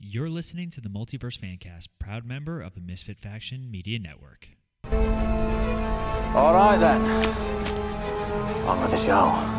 You're 0.00 0.30
listening 0.30 0.70
to 0.70 0.80
the 0.80 0.88
Multiverse 0.88 1.40
Fancast, 1.40 1.88
proud 1.98 2.24
member 2.24 2.62
of 2.62 2.76
the 2.76 2.80
Misfit 2.80 3.18
Faction 3.18 3.68
Media 3.68 3.98
Network. 3.98 4.50
All 4.92 6.54
right 6.54 6.76
then. 6.78 7.02
On 8.68 8.80
with 8.80 8.92
the 8.92 8.96
show. 8.96 9.57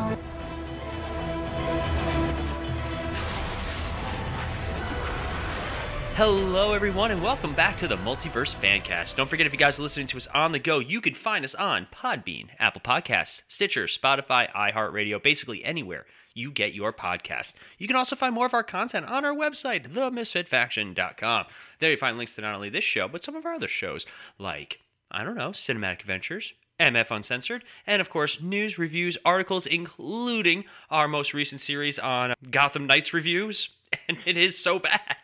Hello, 6.19 6.73
everyone, 6.73 7.11
and 7.11 7.23
welcome 7.23 7.53
back 7.53 7.77
to 7.77 7.87
the 7.87 7.95
Multiverse 7.95 8.53
Fancast. 8.53 9.15
Don't 9.15 9.29
forget, 9.29 9.45
if 9.45 9.53
you 9.53 9.57
guys 9.57 9.79
are 9.79 9.83
listening 9.83 10.07
to 10.07 10.17
us 10.17 10.27
on 10.33 10.51
the 10.51 10.59
go, 10.59 10.79
you 10.79 10.99
can 10.99 11.13
find 11.13 11.45
us 11.45 11.55
on 11.55 11.87
Podbean, 11.95 12.49
Apple 12.59 12.81
Podcasts, 12.81 13.41
Stitcher, 13.47 13.85
Spotify, 13.85 14.51
iHeartRadio, 14.51 15.23
basically 15.23 15.63
anywhere 15.63 16.05
you 16.33 16.51
get 16.51 16.73
your 16.73 16.91
podcast. 16.91 17.53
You 17.77 17.87
can 17.87 17.95
also 17.95 18.17
find 18.17 18.35
more 18.35 18.45
of 18.45 18.53
our 18.53 18.65
content 18.65 19.05
on 19.05 19.23
our 19.23 19.33
website, 19.33 19.87
themisfitfaction.com. 19.93 21.45
There 21.79 21.91
you 21.91 21.95
find 21.95 22.17
links 22.17 22.35
to 22.35 22.41
not 22.41 22.53
only 22.53 22.69
this 22.69 22.83
show, 22.83 23.07
but 23.07 23.23
some 23.23 23.37
of 23.37 23.45
our 23.45 23.53
other 23.53 23.69
shows, 23.69 24.05
like, 24.37 24.81
I 25.09 25.23
don't 25.23 25.37
know, 25.37 25.51
Cinematic 25.51 26.01
Adventures, 26.01 26.51
MF 26.81 27.11
Uncensored, 27.11 27.63
and 27.87 28.01
of 28.01 28.09
course, 28.09 28.41
news, 28.41 28.77
reviews, 28.77 29.17
articles, 29.23 29.65
including 29.65 30.65
our 30.89 31.07
most 31.07 31.33
recent 31.33 31.61
series 31.61 31.97
on 31.97 32.33
Gotham 32.51 32.87
Knights 32.87 33.13
reviews. 33.13 33.69
And 34.07 34.21
it 34.27 34.37
is 34.37 34.55
so 34.55 34.77
bad 34.77 35.18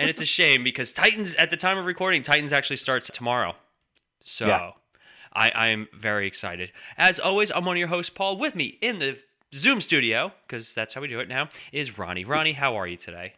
and 0.00 0.10
it's 0.10 0.20
a 0.20 0.26
shame 0.26 0.64
because 0.64 0.92
Titans, 0.92 1.34
at 1.34 1.50
the 1.50 1.56
time 1.56 1.78
of 1.78 1.84
recording, 1.84 2.22
Titans 2.22 2.52
actually 2.52 2.76
starts 2.76 3.08
tomorrow. 3.12 3.54
So 4.24 4.46
Yeah. 4.46 4.70
I, 5.32 5.50
I 5.50 5.66
am 5.68 5.88
very 5.96 6.26
excited. 6.26 6.72
As 6.98 7.20
always, 7.20 7.50
I'm 7.52 7.64
one 7.64 7.76
of 7.76 7.78
your 7.78 7.88
hosts, 7.88 8.10
Paul. 8.10 8.36
With 8.36 8.54
me 8.56 8.78
in 8.80 8.98
the 8.98 9.18
Zoom 9.54 9.80
studio, 9.80 10.32
because 10.46 10.74
that's 10.74 10.94
how 10.94 11.00
we 11.00 11.08
do 11.08 11.20
it 11.20 11.28
now, 11.28 11.48
is 11.72 11.98
Ronnie. 11.98 12.24
Ronnie, 12.24 12.52
how 12.52 12.76
are 12.76 12.86
you 12.86 12.96
today? 12.96 13.34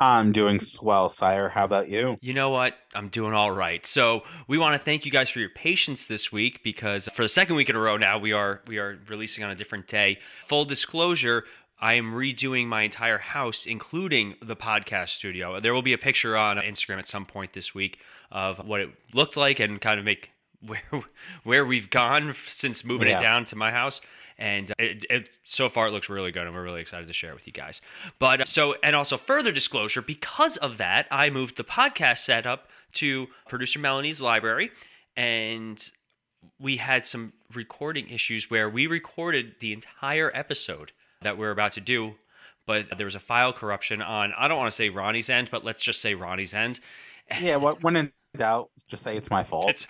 I'm 0.00 0.30
doing 0.30 0.60
swell, 0.60 1.08
sire. 1.08 1.48
How 1.48 1.64
about 1.64 1.88
you? 1.88 2.16
You 2.20 2.32
know 2.32 2.50
what? 2.50 2.76
I'm 2.94 3.08
doing 3.08 3.34
all 3.34 3.50
right. 3.50 3.84
So 3.84 4.22
we 4.46 4.56
want 4.56 4.78
to 4.78 4.84
thank 4.84 5.04
you 5.04 5.10
guys 5.10 5.28
for 5.28 5.40
your 5.40 5.48
patience 5.50 6.06
this 6.06 6.30
week 6.30 6.62
because 6.62 7.08
for 7.14 7.22
the 7.22 7.28
second 7.28 7.56
week 7.56 7.68
in 7.68 7.74
a 7.74 7.80
row 7.80 7.96
now 7.96 8.16
we 8.16 8.32
are 8.32 8.60
we 8.68 8.78
are 8.78 9.00
releasing 9.08 9.42
on 9.42 9.50
a 9.50 9.56
different 9.56 9.88
day. 9.88 10.20
Full 10.46 10.64
disclosure, 10.66 11.44
I 11.80 11.94
am 11.94 12.12
redoing 12.12 12.66
my 12.66 12.82
entire 12.82 13.18
house, 13.18 13.66
including 13.66 14.34
the 14.42 14.56
podcast 14.56 15.10
studio. 15.10 15.60
There 15.60 15.72
will 15.72 15.82
be 15.82 15.92
a 15.92 15.98
picture 15.98 16.36
on 16.36 16.56
Instagram 16.58 16.98
at 16.98 17.06
some 17.06 17.24
point 17.24 17.52
this 17.52 17.74
week 17.74 17.98
of 18.32 18.66
what 18.66 18.80
it 18.80 18.90
looked 19.14 19.36
like 19.36 19.60
and 19.60 19.80
kind 19.80 19.98
of 19.98 20.04
make 20.04 20.32
where 20.60 20.82
where 21.44 21.64
we've 21.64 21.88
gone 21.90 22.34
since 22.48 22.84
moving 22.84 23.08
Yeah. 23.08 23.20
it 23.20 23.22
down 23.22 23.44
to 23.46 23.56
my 23.56 23.70
house. 23.70 24.00
And 24.40 24.72
it, 24.78 25.04
it, 25.10 25.28
so 25.42 25.68
far, 25.68 25.88
it 25.88 25.90
looks 25.90 26.08
really 26.08 26.30
good, 26.30 26.46
and 26.46 26.54
we're 26.54 26.62
really 26.62 26.80
excited 26.80 27.08
to 27.08 27.12
share 27.12 27.30
it 27.30 27.34
with 27.34 27.48
you 27.48 27.52
guys. 27.52 27.80
But 28.20 28.42
uh, 28.42 28.44
so, 28.44 28.76
and 28.84 28.94
also 28.94 29.16
further 29.16 29.50
disclosure, 29.50 30.00
because 30.00 30.56
of 30.58 30.78
that, 30.78 31.08
I 31.10 31.28
moved 31.28 31.56
the 31.56 31.64
podcast 31.64 32.18
setup 32.18 32.68
to 32.92 33.26
producer 33.48 33.80
Melanie's 33.80 34.20
library, 34.20 34.70
and 35.16 35.90
we 36.60 36.76
had 36.76 37.04
some 37.04 37.32
recording 37.52 38.08
issues 38.10 38.48
where 38.48 38.70
we 38.70 38.86
recorded 38.86 39.56
the 39.58 39.72
entire 39.72 40.30
episode 40.32 40.92
that 41.22 41.38
we're 41.38 41.50
about 41.50 41.72
to 41.72 41.80
do, 41.80 42.14
but 42.66 42.86
there 42.96 43.04
was 43.06 43.14
a 43.14 43.20
file 43.20 43.52
corruption 43.52 44.02
on, 44.02 44.32
I 44.38 44.48
don't 44.48 44.58
want 44.58 44.70
to 44.70 44.76
say 44.76 44.88
Ronnie's 44.88 45.30
end, 45.30 45.48
but 45.50 45.64
let's 45.64 45.82
just 45.82 46.00
say 46.00 46.14
Ronnie's 46.14 46.54
end. 46.54 46.80
Yeah, 47.40 47.56
when 47.56 47.96
in 47.96 48.12
doubt, 48.36 48.70
just 48.86 49.02
say 49.02 49.16
it's 49.16 49.30
my 49.30 49.44
fault. 49.44 49.68
It's, 49.68 49.86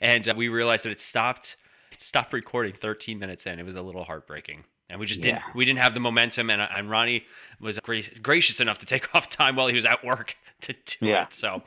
and 0.00 0.28
uh, 0.28 0.34
we 0.36 0.48
realized 0.48 0.84
that 0.84 0.90
it 0.92 1.00
stopped 1.00 1.56
it 1.92 2.00
stopped 2.00 2.32
recording 2.32 2.74
13 2.74 3.18
minutes 3.18 3.46
in. 3.46 3.58
It 3.58 3.64
was 3.64 3.76
a 3.76 3.82
little 3.82 4.04
heartbreaking. 4.04 4.64
And 4.88 5.00
we 5.00 5.06
just 5.06 5.20
didn't 5.22 5.42
we 5.54 5.64
didn't 5.64 5.80
have 5.80 5.94
the 5.94 6.00
momentum 6.00 6.48
and, 6.50 6.60
and 6.62 6.88
Ronnie 6.88 7.24
was 7.60 7.78
gra- 7.80 8.02
gracious 8.22 8.60
enough 8.60 8.78
to 8.78 8.86
take 8.86 9.08
off 9.14 9.28
time 9.28 9.56
while 9.56 9.66
he 9.66 9.74
was 9.74 9.84
at 9.84 10.04
work 10.04 10.36
to 10.62 10.72
do 10.74 11.06
Yeah. 11.06 11.24
it. 11.24 11.32
So 11.32 11.62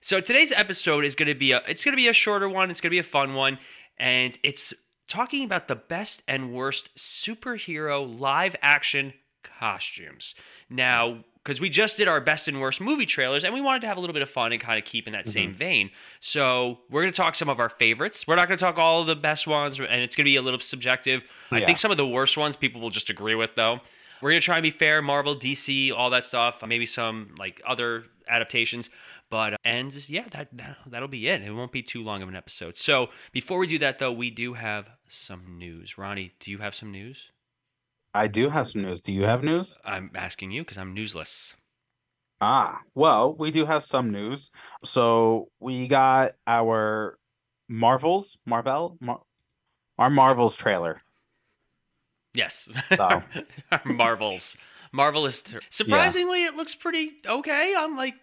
so 0.00 0.20
today's 0.20 0.52
episode 0.52 1.04
is 1.04 1.14
going 1.14 1.28
to 1.28 1.34
be 1.34 1.52
a 1.52 1.62
it's 1.68 1.84
going 1.84 1.92
to 1.92 1.96
be 1.96 2.08
a 2.08 2.12
shorter 2.14 2.48
one. 2.48 2.70
It's 2.70 2.80
going 2.80 2.88
to 2.88 2.94
be 2.94 2.98
a 2.98 3.02
fun 3.02 3.34
one 3.34 3.58
and 3.98 4.38
it's 4.42 4.72
talking 5.08 5.44
about 5.44 5.68
the 5.68 5.76
best 5.76 6.22
and 6.26 6.52
worst 6.52 6.94
superhero 6.96 8.18
live 8.20 8.56
action 8.62 9.12
costumes. 9.42 10.34
Now, 10.70 11.10
because 11.42 11.60
we 11.60 11.68
just 11.68 11.98
did 11.98 12.08
our 12.08 12.20
best 12.20 12.48
and 12.48 12.60
worst 12.60 12.80
movie 12.80 13.04
trailers, 13.06 13.44
and 13.44 13.52
we 13.52 13.60
wanted 13.60 13.80
to 13.82 13.86
have 13.86 13.98
a 13.98 14.00
little 14.00 14.14
bit 14.14 14.22
of 14.22 14.30
fun 14.30 14.52
and 14.52 14.60
kind 14.60 14.78
of 14.78 14.84
keep 14.84 15.06
in 15.06 15.12
that 15.12 15.26
same 15.26 15.50
Mm-hmm. 15.50 15.58
vein. 15.58 15.90
So 16.20 16.78
we're 16.90 17.02
going 17.02 17.12
to 17.12 17.16
talk 17.16 17.34
some 17.34 17.50
of 17.50 17.60
our 17.60 17.68
favorites. 17.68 18.26
We're 18.26 18.36
not 18.36 18.48
going 18.48 18.56
to 18.58 18.64
talk 18.64 18.78
all 18.78 19.02
of 19.02 19.06
the 19.06 19.14
best 19.16 19.46
ones, 19.46 19.78
and 19.78 20.00
it's 20.00 20.16
going 20.16 20.24
to 20.24 20.30
be 20.30 20.36
a 20.36 20.42
little 20.42 20.60
subjective. 20.60 21.22
I 21.50 21.64
think 21.64 21.78
some 21.78 21.90
of 21.90 21.96
the 21.98 22.06
worst 22.06 22.36
ones 22.38 22.56
people 22.56 22.80
will 22.80 22.90
just 22.90 23.10
agree 23.10 23.34
with, 23.34 23.54
though. 23.54 23.80
We're 24.22 24.30
going 24.30 24.40
to 24.40 24.44
try 24.44 24.56
and 24.56 24.62
be 24.62 24.70
fair, 24.70 25.02
Marvel, 25.02 25.36
DC, 25.36 25.92
all 25.92 26.08
that 26.10 26.24
stuff. 26.24 26.62
Maybe 26.66 26.86
some 26.86 27.34
like 27.38 27.60
other 27.66 28.04
adaptations. 28.26 28.88
But 29.34 29.56
and 29.64 30.08
yeah, 30.08 30.28
that, 30.30 30.56
that 30.56 30.76
that'll 30.86 31.08
be 31.08 31.26
it. 31.26 31.42
It 31.42 31.50
won't 31.50 31.72
be 31.72 31.82
too 31.82 32.04
long 32.04 32.22
of 32.22 32.28
an 32.28 32.36
episode. 32.36 32.76
So 32.78 33.08
before 33.32 33.58
we 33.58 33.66
do 33.66 33.80
that, 33.80 33.98
though, 33.98 34.12
we 34.12 34.30
do 34.30 34.54
have 34.54 34.90
some 35.08 35.58
news. 35.58 35.98
Ronnie, 35.98 36.34
do 36.38 36.52
you 36.52 36.58
have 36.58 36.72
some 36.72 36.92
news? 36.92 37.32
I 38.14 38.28
do 38.28 38.50
have 38.50 38.68
some 38.68 38.82
news. 38.82 39.02
Do 39.02 39.12
you 39.12 39.24
have 39.24 39.42
news? 39.42 39.76
I'm 39.84 40.12
asking 40.14 40.52
you 40.52 40.62
because 40.62 40.78
I'm 40.78 40.94
newsless. 40.94 41.54
Ah, 42.40 42.82
well, 42.94 43.34
we 43.34 43.50
do 43.50 43.66
have 43.66 43.82
some 43.82 44.12
news. 44.12 44.52
So 44.84 45.48
we 45.58 45.88
got 45.88 46.34
our 46.46 47.18
Marvels, 47.68 48.38
Marvel, 48.46 48.98
Mar- 49.00 49.22
our 49.98 50.10
Marvels 50.10 50.54
trailer. 50.54 51.02
Yes. 52.34 52.70
So. 52.96 53.24
Marvels. 53.84 54.56
Marvelous. 54.94 55.42
Surprisingly, 55.70 56.44
it 56.44 56.54
looks 56.54 56.76
pretty 56.76 57.14
okay. 57.26 57.74
I'm 57.76 57.96
like, 57.96 58.14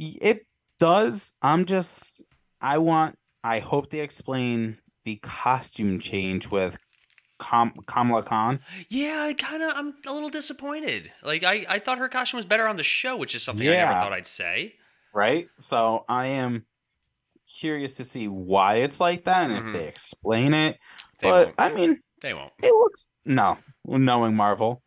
It 0.00 0.46
does. 0.78 1.32
I'm 1.42 1.64
just. 1.66 2.24
I 2.60 2.78
want. 2.78 3.18
I 3.44 3.58
hope 3.60 3.90
they 3.90 4.00
explain 4.00 4.78
the 5.04 5.16
costume 5.22 5.98
change 6.00 6.50
with 6.50 6.78
Kam- 7.40 7.72
Kamala 7.86 8.22
Khan. 8.22 8.60
yeah, 8.90 9.22
I 9.22 9.32
kind 9.34 9.62
of, 9.62 9.72
I'm 9.74 9.94
a 10.06 10.12
little 10.12 10.28
disappointed. 10.28 11.10
Like, 11.22 11.42
I, 11.42 11.64
I 11.68 11.78
thought 11.78 11.98
her 11.98 12.08
costume 12.10 12.36
was 12.38 12.44
better 12.44 12.66
on 12.68 12.76
the 12.76 12.82
show, 12.82 13.16
which 13.16 13.34
is 13.34 13.42
something 13.42 13.66
I 13.66 13.72
never 13.72 13.92
thought 13.94 14.12
I'd 14.12 14.26
say. 14.26 14.74
right? 15.14 15.48
So 15.58 16.04
I 16.08 16.26
am 16.28 16.66
curious 17.60 17.94
to 17.96 18.04
see 18.04 18.28
why 18.28 18.76
it's 18.76 19.00
like 19.00 19.24
that 19.24 19.50
and 19.50 19.64
Mhm. 19.64 19.68
if 19.68 19.72
they 19.74 19.88
explain 19.88 20.52
it. 20.54 20.78
They 21.20 21.28
but 21.30 21.46
won't. 21.46 21.54
I 21.58 21.72
mean, 21.72 22.00
They 22.20 22.34
won't. 22.34 22.52
it 22.62 22.72
looks 22.74 23.06
no, 23.24 23.56
knowing 23.86 24.36
Marvel 24.36 24.82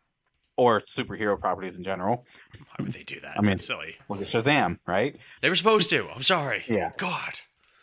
or 0.56 0.80
superhero 0.82 1.38
properties 1.38 1.76
in 1.76 1.84
general. 1.84 2.24
Why 2.58 2.84
would 2.84 2.92
they 2.92 3.02
do 3.02 3.20
that? 3.20 3.36
I 3.36 3.40
mean- 3.40 3.50
That's 3.52 3.66
silly. 3.66 3.96
Look 4.08 4.20
at 4.20 4.26
Shazam, 4.28 4.78
right? 4.86 5.16
They 5.42 5.48
were 5.48 5.54
supposed 5.54 5.90
to. 5.90 6.08
I'm 6.10 6.22
sorry. 6.22 6.64
Yeah. 6.68 6.92
God. 6.96 7.40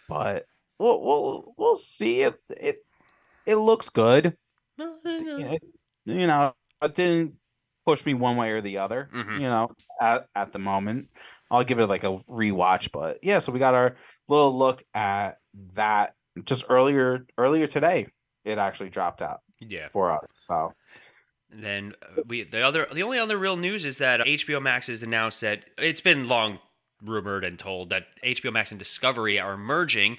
But 0.08 0.46
we'll 0.80 1.02
we'll 1.02 1.54
we'll 1.58 1.76
see 1.76 2.22
if 2.24 2.36
It 2.50 2.78
it 3.46 3.56
looks 3.56 3.90
good. 3.90 4.36
Yeah, 4.78 5.56
You 6.06 6.28
know, 6.28 6.54
it 6.82 6.96
didn't 6.96 7.36
push 7.86 8.06
me 8.06 8.14
one 8.14 8.36
way 8.38 8.52
or 8.52 8.62
the 8.62 8.80
other. 8.80 9.10
Mhm. 9.14 9.36
You 9.36 9.48
know, 9.48 9.72
at 10.00 10.28
at 10.36 10.52
the 10.54 10.60
moment, 10.60 11.10
I'll 11.50 11.64
give 11.64 11.80
it 11.80 11.88
like 11.88 12.04
a 12.04 12.18
rewatch. 12.30 12.92
But 12.92 13.20
yeah, 13.22 13.40
so 13.40 13.52
we 13.52 13.60
got 13.60 13.74
our 13.76 13.96
little 14.28 14.58
look 14.58 14.84
at 14.94 15.38
that 15.76 16.14
just 16.46 16.66
earlier 16.70 17.26
earlier 17.38 17.68
today. 17.68 18.08
It 18.44 18.58
actually 18.58 18.90
dropped 18.90 19.22
out 19.22 19.42
Yeah. 19.60 19.90
for 19.90 20.12
us. 20.12 20.34
So 20.36 20.74
then 21.54 21.94
uh, 22.02 22.22
we 22.28 22.44
the 22.44 22.62
other 22.62 22.88
the 22.94 23.04
only 23.04 23.20
other 23.20 23.38
real 23.38 23.58
news 23.58 23.86
is 23.86 23.98
that 23.98 24.22
HBO 24.22 24.62
Max 24.62 24.88
has 24.88 25.04
announced 25.04 25.42
that 25.42 25.66
it's 25.78 26.02
been 26.02 26.28
long 26.28 26.60
rumored 27.04 27.44
and 27.44 27.58
told 27.58 27.90
that 27.90 28.08
HBO 28.24 28.54
Max 28.54 28.72
and 28.72 28.80
Discovery 28.80 29.40
are 29.40 29.58
merging 29.58 30.18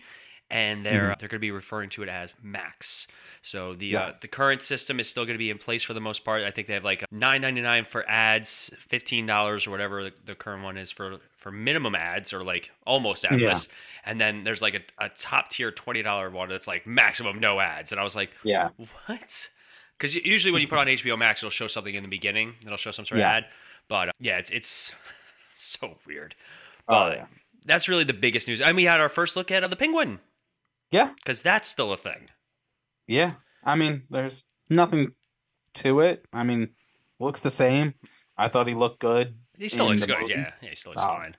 and 0.53 0.85
they're 0.85 1.17
they're 1.19 1.29
going 1.29 1.31
to 1.31 1.39
be 1.39 1.51
referring 1.51 1.89
to 1.91 2.03
it 2.03 2.09
as 2.09 2.35
Max. 2.43 3.07
So 3.41 3.75
the 3.75 3.97
uh, 3.97 4.13
the 4.21 4.29
current 4.29 4.63
system 4.63 5.01
is 5.01 5.09
still 5.09 5.25
going 5.25 5.35
to 5.35 5.39
be 5.39 5.51
in 5.51 5.59
place 5.59 5.83
for 5.83 5.95
the 5.95 6.01
most 6.01 6.25
part. 6.25 6.43
I 6.43 6.51
think 6.51 6.69
they 6.69 6.75
have 6.75 6.85
like 6.85 7.05
9.99 7.13 7.87
for 7.87 8.09
ads, 8.09 8.71
$15 8.91 9.67
or 9.67 9.71
whatever 9.71 10.05
the, 10.05 10.13
the 10.27 10.35
current 10.35 10.63
one 10.63 10.77
is 10.77 10.91
for 10.91 11.17
for 11.39 11.51
minimum 11.51 11.95
ads 11.95 12.33
or 12.33 12.45
like 12.45 12.71
almost 12.87 13.25
adless. 13.25 13.67
And 14.05 14.21
then 14.21 14.45
there's 14.45 14.63
like 14.63 14.75
a, 14.75 15.05
a 15.05 15.09
top 15.09 15.51
tier 15.51 15.73
$20 15.73 16.33
one 16.33 16.49
that's 16.49 16.67
like 16.67 16.87
maximum 16.87 17.41
no 17.41 17.59
ads. 17.59 17.91
And 17.91 18.01
I 18.01 18.05
was 18.05 18.15
like, 18.15 18.31
yeah, 18.45 18.69
what? 19.07 19.49
Because 20.03 20.17
usually 20.17 20.51
when 20.51 20.61
you 20.63 20.67
put 20.69 20.79
on 20.79 20.87
HBO 20.89 21.17
Max, 21.17 21.43
it'll 21.43 21.51
show 21.51 21.69
something 21.69 21.95
in 21.95 22.03
the 22.03 22.09
beginning. 22.09 22.55
It'll 22.67 22.77
show 22.77 22.91
some 22.91 23.05
sort 23.07 23.21
Yeah. 23.21 23.39
of 23.39 23.45
ad. 23.45 23.51
But 23.89 24.09
uh, 24.09 24.13
yeah, 24.19 24.39
it's 24.39 24.51
it's 24.51 24.93
so 25.57 25.97
weird. 26.07 26.35
Oh, 26.89 27.11
yeah. 27.11 27.27
that's 27.65 27.89
really 27.89 28.03
the 28.05 28.13
biggest 28.13 28.49
news. 28.49 28.61
And 28.61 28.75
we 28.77 28.85
had 28.85 29.01
our 29.01 29.09
first 29.09 29.37
look 29.37 29.53
at 29.53 29.63
uh, 29.63 29.69
the 29.69 29.77
Penguin 29.77 30.19
yeah, 30.91 31.11
because 31.17 31.41
that's 31.41 31.69
still 31.69 31.93
a 31.93 31.97
thing. 31.97 32.29
yeah. 33.07 33.35
I 33.65 33.77
mean, 33.77 34.03
there's 34.11 34.45
nothing 34.69 35.13
to 35.75 36.01
it. 36.01 36.25
I 36.33 36.43
mean, 36.43 36.71
looks 37.21 37.41
the 37.41 37.51
same. 37.51 37.95
I 38.37 38.49
thought 38.49 38.67
he 38.67 38.75
looked 38.75 38.99
good. 38.99 39.37
He 39.57 39.69
still 39.69 39.87
looks 39.87 40.05
good. 40.05 40.29
Yeah, 40.29 40.51
yeah, 40.61 40.71
he 40.71 40.75
still 40.75 40.91
looks 40.91 41.03
Oh. 41.03 41.07
fine. 41.07 41.37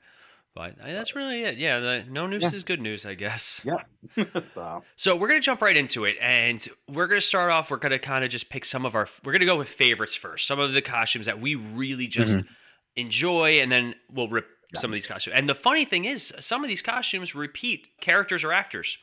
But 0.55 0.73
uh, 0.79 0.85
that's 0.93 1.15
really 1.15 1.43
it. 1.43 1.57
Yeah, 1.57 1.79
the, 1.79 2.05
no 2.07 2.27
news 2.27 2.43
Yeah. 2.43 2.51
is 2.53 2.63
good 2.63 2.81
news, 2.81 3.05
I 3.05 3.15
guess. 3.15 3.61
Yeah. 3.63 4.23
so 4.43 4.83
So 4.95 5.15
we're 5.15 5.27
gonna 5.27 5.39
jump 5.39 5.61
right 5.61 5.75
into 5.75 6.05
it, 6.05 6.15
and 6.21 6.65
we're 6.87 7.07
gonna 7.07 7.21
start 7.21 7.49
off. 7.51 7.71
We're 7.71 7.77
gonna 7.77 7.97
kind 7.99 8.23
of 8.23 8.29
just 8.29 8.49
pick 8.49 8.63
some 8.65 8.85
of 8.85 8.93
our. 8.93 9.07
We're 9.23 9.31
gonna 9.31 9.45
go 9.45 9.57
with 9.57 9.69
favorites 9.69 10.15
first. 10.15 10.45
Some 10.47 10.59
of 10.59 10.73
the 10.73 10.81
costumes 10.81 11.25
that 11.25 11.41
we 11.41 11.55
really 11.55 12.07
just 12.07 12.37
enjoy, 12.95 13.59
and 13.61 13.71
then 13.71 13.95
we'll 14.11 14.27
rip 14.27 14.47
some 14.75 14.89
of 14.89 14.93
these 14.93 15.07
costumes. 15.07 15.35
And 15.37 15.47
the 15.49 15.55
funny 15.55 15.85
thing 15.85 16.05
is, 16.05 16.33
some 16.39 16.63
of 16.63 16.67
these 16.67 16.81
costumes 16.81 17.35
repeat 17.35 17.87
characters 18.01 18.43
or 18.43 18.51
actors. 18.51 18.97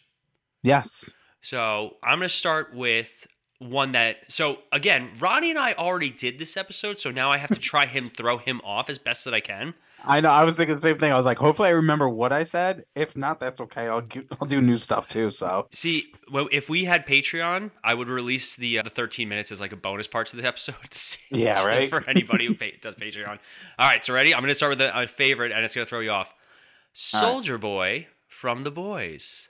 Yes. 0.63 1.11
So 1.43 1.97
I'm 2.03 2.19
going 2.19 2.29
to 2.29 2.35
start 2.35 2.75
with 2.75 3.27
one 3.61 3.93
that. 3.93 4.17
So 4.29 4.59
again, 4.73 5.11
Ronnie 5.19 5.51
and 5.51 5.59
I 5.59 5.75
already 5.75 6.11
did 6.11 6.39
this 6.39 6.57
episode, 6.57 6.99
so 6.99 7.11
now 7.11 7.31
I 7.31 7.39
have 7.39 7.51
to 7.51 7.61
try 7.61 7.87
him 7.87 8.11
throw 8.11 8.39
him 8.39 8.61
off 8.65 8.91
as 8.91 8.99
best 8.99 9.25
that 9.25 9.35
I 9.35 9.41
can. 9.41 9.75
I 10.05 10.21
know. 10.21 10.31
I 10.31 10.45
was 10.45 10.57
thinking 10.57 10.75
the 10.77 10.81
same 10.81 10.99
thing. 10.99 11.13
I 11.13 11.17
was 11.17 11.27
like, 11.27 11.39
hopefully, 11.39 11.69
I 11.69 11.73
remember 11.73 12.09
what 12.09 12.33
I 12.33 12.45
said. 12.45 12.85
If 12.95 13.17
not, 13.17 13.41
that's 13.41 13.61
okay. 13.61 13.89
I'll 13.89 14.01
do, 14.01 14.25
I'll 14.41 14.47
do 14.49 14.61
new 14.61 14.77
stuff 14.77 15.09
too. 15.09 15.31
So 15.31 15.67
See, 15.73 16.13
well, 16.33 16.49
if 16.53 16.69
we 16.69 16.85
had 16.85 17.07
Patreon, 17.07 17.71
I 17.85 17.95
would 17.95 18.09
release 18.09 18.57
the 18.57 18.79
uh, 18.79 18.83
the 18.83 18.91
13 18.91 19.29
minutes 19.29 19.53
as 19.53 19.61
like 19.61 19.73
a 19.73 19.77
bonus 19.77 20.07
part 20.07 20.29
to 20.29 20.37
the 20.37 20.45
episode. 20.47 20.75
To 20.91 20.99
see, 20.99 21.19
Yeah, 21.31 21.65
right? 21.67 21.89
For 21.89 22.09
anybody 22.09 22.47
who 22.47 22.55
pay, 22.55 22.79
does 22.81 22.95
Patreon. 22.95 23.39
All 23.79 23.89
right, 23.89 24.05
so 24.05 24.15
ready? 24.15 24.35
I'm 24.35 24.41
going 24.41 24.49
to 24.51 24.55
start 24.55 24.71
with 24.71 24.81
a, 24.81 25.03
a 25.03 25.07
favorite, 25.07 25.53
and 25.53 25.65
it's 25.65 25.75
going 25.75 25.85
to 25.87 25.89
throw 25.89 26.01
you 26.01 26.11
off. 26.11 26.29
All 26.29 27.21
right. 27.21 27.29
Soldier 27.29 27.59
Boy 27.59 28.09
from 28.29 28.65
The 28.65 28.71
Boys. 28.71 29.49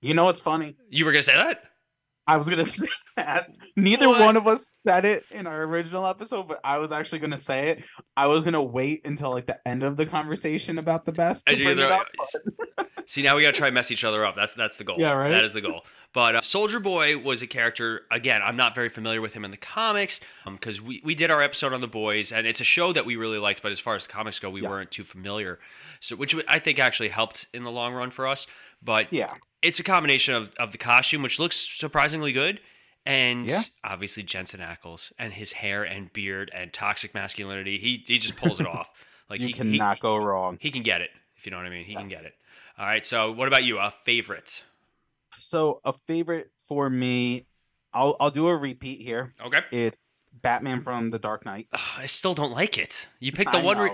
you 0.00 0.14
know 0.14 0.24
what's 0.24 0.40
funny? 0.40 0.76
You 0.90 1.04
were 1.04 1.12
going 1.12 1.22
to 1.24 1.30
say 1.30 1.36
that? 1.36 1.62
I 2.28 2.36
was 2.36 2.48
gonna 2.48 2.64
say 2.64 2.86
that. 3.16 3.48
Neither 3.74 4.08
What? 4.08 4.20
one 4.20 4.36
of 4.36 4.46
us 4.46 4.72
said 4.78 5.04
it 5.04 5.24
in 5.30 5.46
our 5.46 5.62
original 5.64 6.06
episode, 6.06 6.46
but 6.46 6.60
I 6.62 6.78
was 6.78 6.92
actually 6.92 7.18
gonna 7.20 7.38
say 7.38 7.70
it. 7.70 7.84
I 8.16 8.26
was 8.26 8.42
gonna 8.42 8.62
wait 8.62 9.04
until 9.06 9.30
like 9.32 9.46
the 9.46 9.58
end 9.66 9.82
of 9.82 9.96
the 9.96 10.06
conversation 10.06 10.78
about 10.78 11.04
the 11.06 11.12
best 11.12 11.46
to 11.46 11.52
I 11.52 11.56
do 11.56 11.64
bring 11.64 11.78
it 11.78 11.82
either- 11.84 11.92
up. 11.94 12.06
See, 13.06 13.22
now 13.22 13.36
we 13.36 13.40
got 13.42 13.54
to 13.54 13.56
try 13.56 13.68
and 13.68 13.74
mess 13.74 13.90
each 13.90 14.04
other 14.04 14.22
up. 14.26 14.36
That's 14.36 14.52
that's 14.52 14.76
the 14.76 14.84
goal. 14.84 14.96
Yeah, 14.98 15.12
right? 15.12 15.30
That 15.30 15.42
is 15.42 15.54
the 15.54 15.62
goal. 15.62 15.80
But 16.12 16.36
uh, 16.36 16.40
Soldier 16.42 16.78
Boy 16.78 17.16
was 17.16 17.40
a 17.40 17.46
character. 17.46 18.02
Again, 18.10 18.42
I'm 18.44 18.56
not 18.56 18.74
very 18.74 18.90
familiar 18.90 19.22
with 19.22 19.32
him 19.32 19.46
in 19.46 19.50
the 19.50 19.56
comics 19.56 20.20
because 20.44 20.82
we, 20.82 21.00
we 21.02 21.14
did 21.14 21.30
our 21.30 21.40
episode 21.42 21.72
on 21.72 21.80
the 21.80 21.88
boys, 21.88 22.32
and 22.32 22.46
it's 22.46 22.60
a 22.60 22.64
show 22.64 22.92
that 22.92 23.06
we 23.06 23.16
really 23.16 23.38
liked. 23.38 23.62
But 23.62 23.72
as 23.72 23.80
far 23.80 23.94
as 23.96 24.06
the 24.06 24.12
comics 24.12 24.38
go, 24.38 24.50
we 24.50 24.60
Yes. 24.60 24.68
weren't 24.70 24.90
too 24.90 25.04
familiar. 25.04 25.58
So, 26.00 26.16
which 26.16 26.34
I 26.48 26.58
think 26.58 26.78
actually 26.78 27.08
helped 27.08 27.46
in 27.54 27.64
the 27.64 27.70
long 27.70 27.94
run 27.94 28.10
for 28.10 28.28
us. 28.28 28.46
But 28.82 29.10
Yeah, 29.10 29.32
it's 29.62 29.78
a 29.80 29.84
combination 29.84 30.34
of, 30.34 30.50
of 30.58 30.72
the 30.72 30.78
costume, 30.78 31.22
which 31.22 31.38
looks 31.38 31.56
surprisingly 31.56 32.32
good, 32.32 32.60
and 33.06 33.46
Yeah. 33.48 33.62
obviously 33.84 34.22
Jensen 34.22 34.60
Ackles 34.60 35.12
and 35.18 35.32
his 35.32 35.52
hair 35.52 35.82
and 35.84 36.12
beard 36.12 36.50
and 36.54 36.72
toxic 36.72 37.14
masculinity. 37.14 37.78
He 37.78 38.04
he 38.06 38.18
just 38.18 38.36
pulls 38.36 38.60
it 38.60 38.66
off. 38.76 38.90
Like 39.30 39.40
you 39.40 39.46
he, 39.48 39.52
he- 39.52 39.58
cannot 39.58 40.00
go 40.00 40.16
wrong. 40.16 40.58
he 40.60 40.70
can 40.70 40.82
get 40.82 41.00
it, 41.00 41.10
if 41.36 41.44
you 41.46 41.50
know 41.50 41.56
what 41.58 41.66
I 41.66 41.70
mean. 41.70 41.84
He 41.84 41.94
can 41.94 42.08
get 42.08 42.24
it. 42.24 42.34
All 42.78 42.86
right. 42.86 43.04
So, 43.04 43.32
what 43.32 43.48
about 43.48 43.64
you? 43.64 43.78
A 43.78 43.90
favorite? 44.04 44.62
So 45.40 45.80
a 45.84 45.92
favorite 46.06 46.50
for 46.66 46.88
me, 46.88 47.46
I'll 47.92 48.16
I'll 48.20 48.30
do 48.30 48.46
a 48.48 48.56
repeat 48.56 49.00
here. 49.00 49.34
Okay. 49.44 49.58
It's 49.70 50.04
Batman 50.40 50.82
from 50.82 51.10
the 51.10 51.18
Dark 51.18 51.44
Knight. 51.44 51.66
Ugh, 51.72 51.80
I 51.98 52.06
still 52.06 52.34
don't 52.34 52.52
like 52.52 52.78
it. 52.78 53.06
You 53.18 53.32
picked 53.32 53.52
the 53.52 53.58
I 53.58 53.62
one. 53.62 53.78
Re-. 53.78 53.90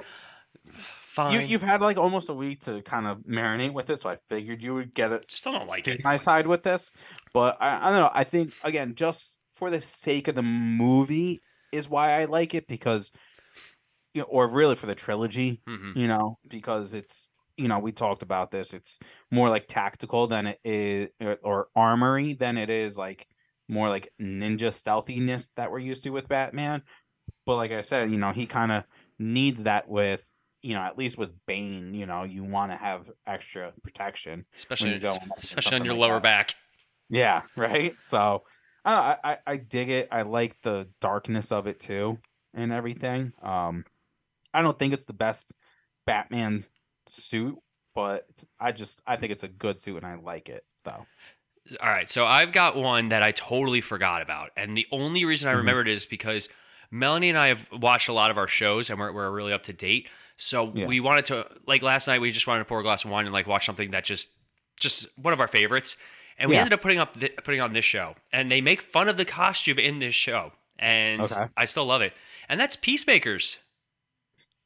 Fine. 1.14 1.40
you 1.40 1.46
you've 1.46 1.62
had 1.62 1.80
like 1.80 1.96
almost 1.96 2.28
a 2.28 2.34
week 2.34 2.62
to 2.62 2.82
kind 2.82 3.06
of 3.06 3.18
marinate 3.18 3.72
with 3.72 3.88
it, 3.90 4.02
so 4.02 4.10
I 4.10 4.18
figured 4.28 4.60
you 4.62 4.74
would 4.74 4.92
get 4.94 5.12
it 5.12 5.30
still 5.30 5.52
don't 5.52 5.68
like 5.68 5.86
it. 5.86 6.00
my 6.02 6.16
side 6.16 6.46
with 6.46 6.62
this. 6.64 6.90
But 7.32 7.56
I, 7.60 7.76
I 7.88 7.90
don't 7.90 8.00
know. 8.00 8.10
I 8.12 8.24
think 8.24 8.52
again, 8.64 8.94
just 8.96 9.38
for 9.54 9.70
the 9.70 9.80
sake 9.80 10.26
of 10.26 10.34
the 10.34 10.42
movie, 10.42 11.40
is 11.70 11.88
why 11.88 12.20
I 12.20 12.24
like 12.24 12.54
it 12.54 12.66
because, 12.66 13.12
you 14.12 14.22
know, 14.22 14.26
or 14.28 14.48
really 14.48 14.74
for 14.74 14.86
the 14.86 14.94
trilogy, 14.94 15.60
hmm 15.66 15.92
you 15.94 16.08
know, 16.08 16.38
because 16.48 16.94
it's 16.94 17.28
you 17.56 17.68
know 17.68 17.78
we 17.78 17.92
talked 17.92 18.22
about 18.22 18.50
this. 18.50 18.72
It's 18.74 18.98
more 19.30 19.48
like 19.48 19.68
tactical 19.68 20.26
than 20.26 20.48
it 20.48 20.58
is, 20.64 21.08
or- 21.20 21.38
or 21.44 21.68
armory 21.76 22.34
than 22.34 22.58
it 22.58 22.70
is 22.70 22.98
like 22.98 23.26
more 23.68 23.88
like 23.88 24.10
ninja 24.20 24.72
stealthiness 24.72 25.50
that 25.56 25.70
we're 25.70 25.78
used 25.78 26.02
to 26.02 26.10
with 26.10 26.26
Batman. 26.28 26.82
But 27.46 27.56
like 27.56 27.70
I 27.70 27.82
said, 27.82 28.10
you 28.10 28.18
know, 28.18 28.32
he 28.32 28.46
kind 28.46 28.72
of 28.72 28.84
needs 29.18 29.62
that 29.64 29.88
with 29.88 30.28
you 30.64 30.74
know 30.74 30.80
at 30.80 30.96
least 30.96 31.18
with 31.18 31.30
Bane. 31.46 31.94
You 31.94 32.06
know, 32.06 32.22
you 32.24 32.42
want 32.42 32.72
to 32.72 32.76
have 32.76 33.10
extra 33.26 33.72
protection. 33.82 34.46
Especially, 34.56 34.94
you 34.94 34.98
go 35.00 35.12
on 35.12 35.30
especially 35.38 35.76
on 35.76 35.84
your 35.84 35.94
like 35.94 36.00
lower 36.08 36.14
that. 36.14 36.22
back. 36.22 36.54
Yeah, 37.10 37.42
right. 37.56 37.94
So 38.00 38.42
I, 38.84 39.16
I 39.22 39.38
I 39.46 39.56
dig 39.58 39.90
it. 39.90 40.08
I 40.10 40.22
like 40.22 40.56
the 40.62 40.88
darkness 41.00 41.52
of 41.52 41.66
it 41.66 41.80
too 41.80 42.18
and 42.54 42.72
everything. 42.72 43.32
Um, 43.42 43.84
I 44.54 44.62
don't 44.62 44.78
think 44.78 44.94
it's 44.94 45.04
the 45.04 45.12
best 45.12 45.52
Batman 46.06 46.64
suit, 47.08 47.58
but 47.94 48.26
I 48.58 48.72
just 48.72 49.02
I 49.06 49.16
think 49.16 49.32
it's 49.32 49.42
a 49.42 49.48
good 49.48 49.80
suit 49.80 49.98
and 49.98 50.06
I 50.06 50.14
like 50.16 50.48
it 50.48 50.64
though. 50.84 51.06
All 51.82 51.88
right. 51.90 52.08
So 52.08 52.24
I've 52.26 52.52
got 52.52 52.76
one 52.76 53.08
that 53.08 53.22
I 53.22 53.32
totally 53.32 53.80
forgot 53.80 54.22
about, 54.22 54.50
and 54.56 54.76
the 54.76 54.86
only 54.92 55.24
reason 55.24 55.48
I 55.48 55.52
Mhm. 55.52 55.58
remembered 55.58 55.88
it 55.88 55.92
is 55.92 56.06
because 56.06 56.48
Melanie 56.90 57.28
and 57.30 57.38
I 57.38 57.48
have 57.48 57.66
watched 57.72 58.08
a 58.08 58.12
lot 58.12 58.30
of 58.30 58.38
our 58.38 58.46
shows, 58.48 58.90
and 58.90 58.98
we're 58.98 59.12
we're 59.12 59.30
really 59.30 59.52
up 59.52 59.62
to 59.64 59.72
date. 59.72 60.08
So 60.36 60.72
Yeah. 60.74 60.86
we 60.86 61.00
wanted 61.00 61.24
to 61.26 61.46
like 61.66 61.82
last 61.82 62.06
night. 62.08 62.20
We 62.20 62.30
just 62.32 62.46
wanted 62.46 62.60
to 62.60 62.64
pour 62.64 62.80
a 62.80 62.82
glass 62.82 63.04
of 63.04 63.10
wine 63.10 63.24
and 63.26 63.32
like 63.32 63.46
watch 63.46 63.64
something 63.66 63.90
that 63.92 64.04
just 64.04 64.26
just 64.80 65.06
one 65.16 65.32
of 65.32 65.40
our 65.40 65.48
favorites. 65.48 65.96
And 66.36 66.48
we 66.48 66.56
Yeah. 66.56 66.62
ended 66.62 66.72
up 66.72 66.82
putting 66.82 66.98
up 66.98 67.18
th- 67.18 67.36
putting 67.44 67.60
on 67.60 67.72
this 67.72 67.84
show, 67.84 68.16
and 68.32 68.50
they 68.50 68.60
make 68.60 68.82
fun 68.82 69.08
of 69.08 69.16
the 69.16 69.24
costume 69.24 69.78
in 69.78 70.00
this 70.00 70.16
show, 70.16 70.52
and 70.78 71.20
Okay. 71.22 71.46
I 71.56 71.64
still 71.64 71.84
love 71.86 72.02
it. 72.02 72.12
And 72.48 72.60
that's 72.60 72.74
Peacemakers. 72.74 73.58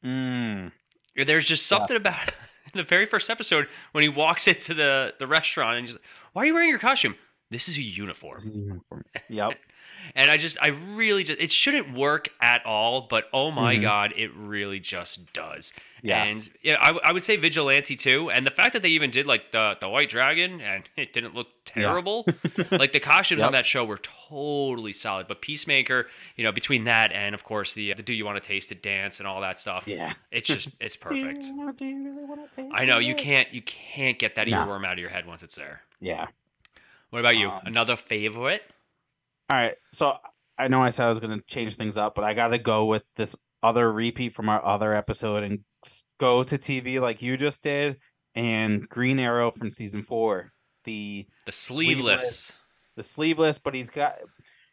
Mm. 0.05 0.73
There's 1.17 1.47
just 1.47 1.67
something 1.67 1.97
about 1.97 2.29
in 2.65 2.73
the 2.75 2.83
very 2.85 3.07
first 3.07 3.29
episode 3.29 3.69
when 3.93 4.03
he 4.03 4.09
walks 4.09 4.47
into 4.49 4.73
the 4.75 5.15
the 5.19 5.27
restaurant 5.27 5.77
and 5.79 5.87
just, 5.87 5.99
why 6.33 6.43
are 6.43 6.47
you 6.47 6.55
wearing 6.55 6.71
your 6.71 6.79
costume? 6.79 7.17
This 7.51 7.69
is 7.69 7.77
a 7.79 7.83
uniform. 7.83 8.83
Yep. 9.29 9.59
And 10.15 10.31
I 10.31 10.37
just, 10.37 10.57
I 10.61 10.69
really 10.69 11.25
just, 11.25 11.41
it 11.41 11.51
shouldn't 11.53 11.95
work 11.97 12.29
at 12.41 12.65
all, 12.67 13.03
but 13.09 13.25
oh 13.33 13.51
my 13.51 13.77
Mhm. 13.77 13.83
God, 13.83 14.13
it 14.17 14.31
really 14.35 14.81
just 14.81 15.33
does. 15.33 15.73
Yeah. 16.03 16.23
And 16.23 16.49
yeah, 16.63 16.77
I, 16.81 16.87
w- 16.89 17.01
I 17.05 17.13
would 17.13 17.25
say 17.25 17.37
Vigilante 17.37 17.97
too. 17.97 18.31
And 18.31 18.47
the 18.47 18.51
fact 18.53 18.73
that 18.75 18.83
they 18.83 18.91
even 18.91 19.11
did 19.11 19.27
like 19.27 19.51
the, 19.51 19.77
the 19.81 19.89
White 19.89 20.09
Dragon 20.11 20.61
and 20.61 20.89
it 20.97 21.13
didn't 21.13 21.35
look 21.35 21.49
terrible. 21.65 22.25
Yeah. 22.57 22.65
like 22.71 22.93
the 22.93 23.01
costumes 23.01 23.43
on 23.43 23.53
that 23.53 23.67
show 23.67 23.85
were 23.85 23.99
totally 23.99 24.93
solid. 24.93 25.27
But 25.29 25.41
Peacemaker, 25.43 26.07
you 26.37 26.45
know, 26.45 26.53
between 26.53 26.85
that 26.85 27.13
and 27.13 27.35
of 27.35 27.43
course 27.45 27.75
the, 27.75 27.93
the 27.95 28.03
Do 28.03 28.13
You 28.15 28.25
Want 28.25 28.41
to 28.43 28.47
Taste 28.47 28.71
It 28.73 28.83
dance 28.83 29.19
and 29.19 29.27
all 29.27 29.41
that 29.41 29.59
stuff, 29.59 29.85
Yeah. 29.87 30.13
it's 30.31 30.47
just, 30.49 30.69
it's 30.81 30.97
perfect. 31.09 31.43
Do 31.43 31.73
do 31.77 31.85
you 31.85 32.05
really 32.05 32.25
wanna 32.25 32.47
taste 32.55 32.71
I 32.73 32.85
know 32.85 32.99
you 32.99 33.15
can't, 33.15 33.53
you 33.53 33.63
can't 33.63 34.19
get 34.19 34.37
that 34.37 34.47
No. 34.49 34.59
earworm 34.59 34.87
out 34.87 34.93
of 34.95 34.99
your 35.01 35.11
head 35.11 35.27
once 35.27 35.43
it's 35.43 35.57
there. 35.57 35.83
Yeah. 36.01 36.27
What 37.11 37.21
about 37.21 37.37
you? 37.37 37.49
Um, 37.51 37.61
Another 37.65 37.97
favorite? 37.97 38.63
All 39.51 39.57
right. 39.57 39.75
So 39.93 40.15
I 40.59 40.69
know 40.69 40.83
I 40.83 40.91
said 40.91 41.07
I 41.07 41.09
was 41.09 41.21
going 41.21 41.39
to 41.39 41.45
change 41.47 41.77
things 41.77 41.97
up, 41.97 42.15
but 42.15 42.25
I 42.25 42.35
got 42.35 42.49
to 42.49 42.59
go 42.59 42.85
with 42.87 43.03
this 43.17 43.37
other 43.63 43.91
repeat 43.91 44.35
from 44.35 44.49
our 44.49 44.65
other 44.65 44.95
episode 44.95 45.43
and 45.43 45.61
go 46.21 46.43
to 46.45 46.59
TV 46.59 47.01
like 47.01 47.23
you 47.23 47.37
just 47.37 47.63
did 47.63 47.97
and 48.35 48.89
Green 48.89 49.19
Arrow 49.19 49.51
from 49.51 49.71
season 49.71 50.03
4. 50.03 50.53
The 50.85 51.27
The 51.47 51.53
sleeveless. 51.53 52.23
sleeveless. 52.23 52.53
the 52.97 53.03
sleeveless, 53.03 53.59
but 53.59 53.75
he's 53.75 53.91
got 53.91 54.19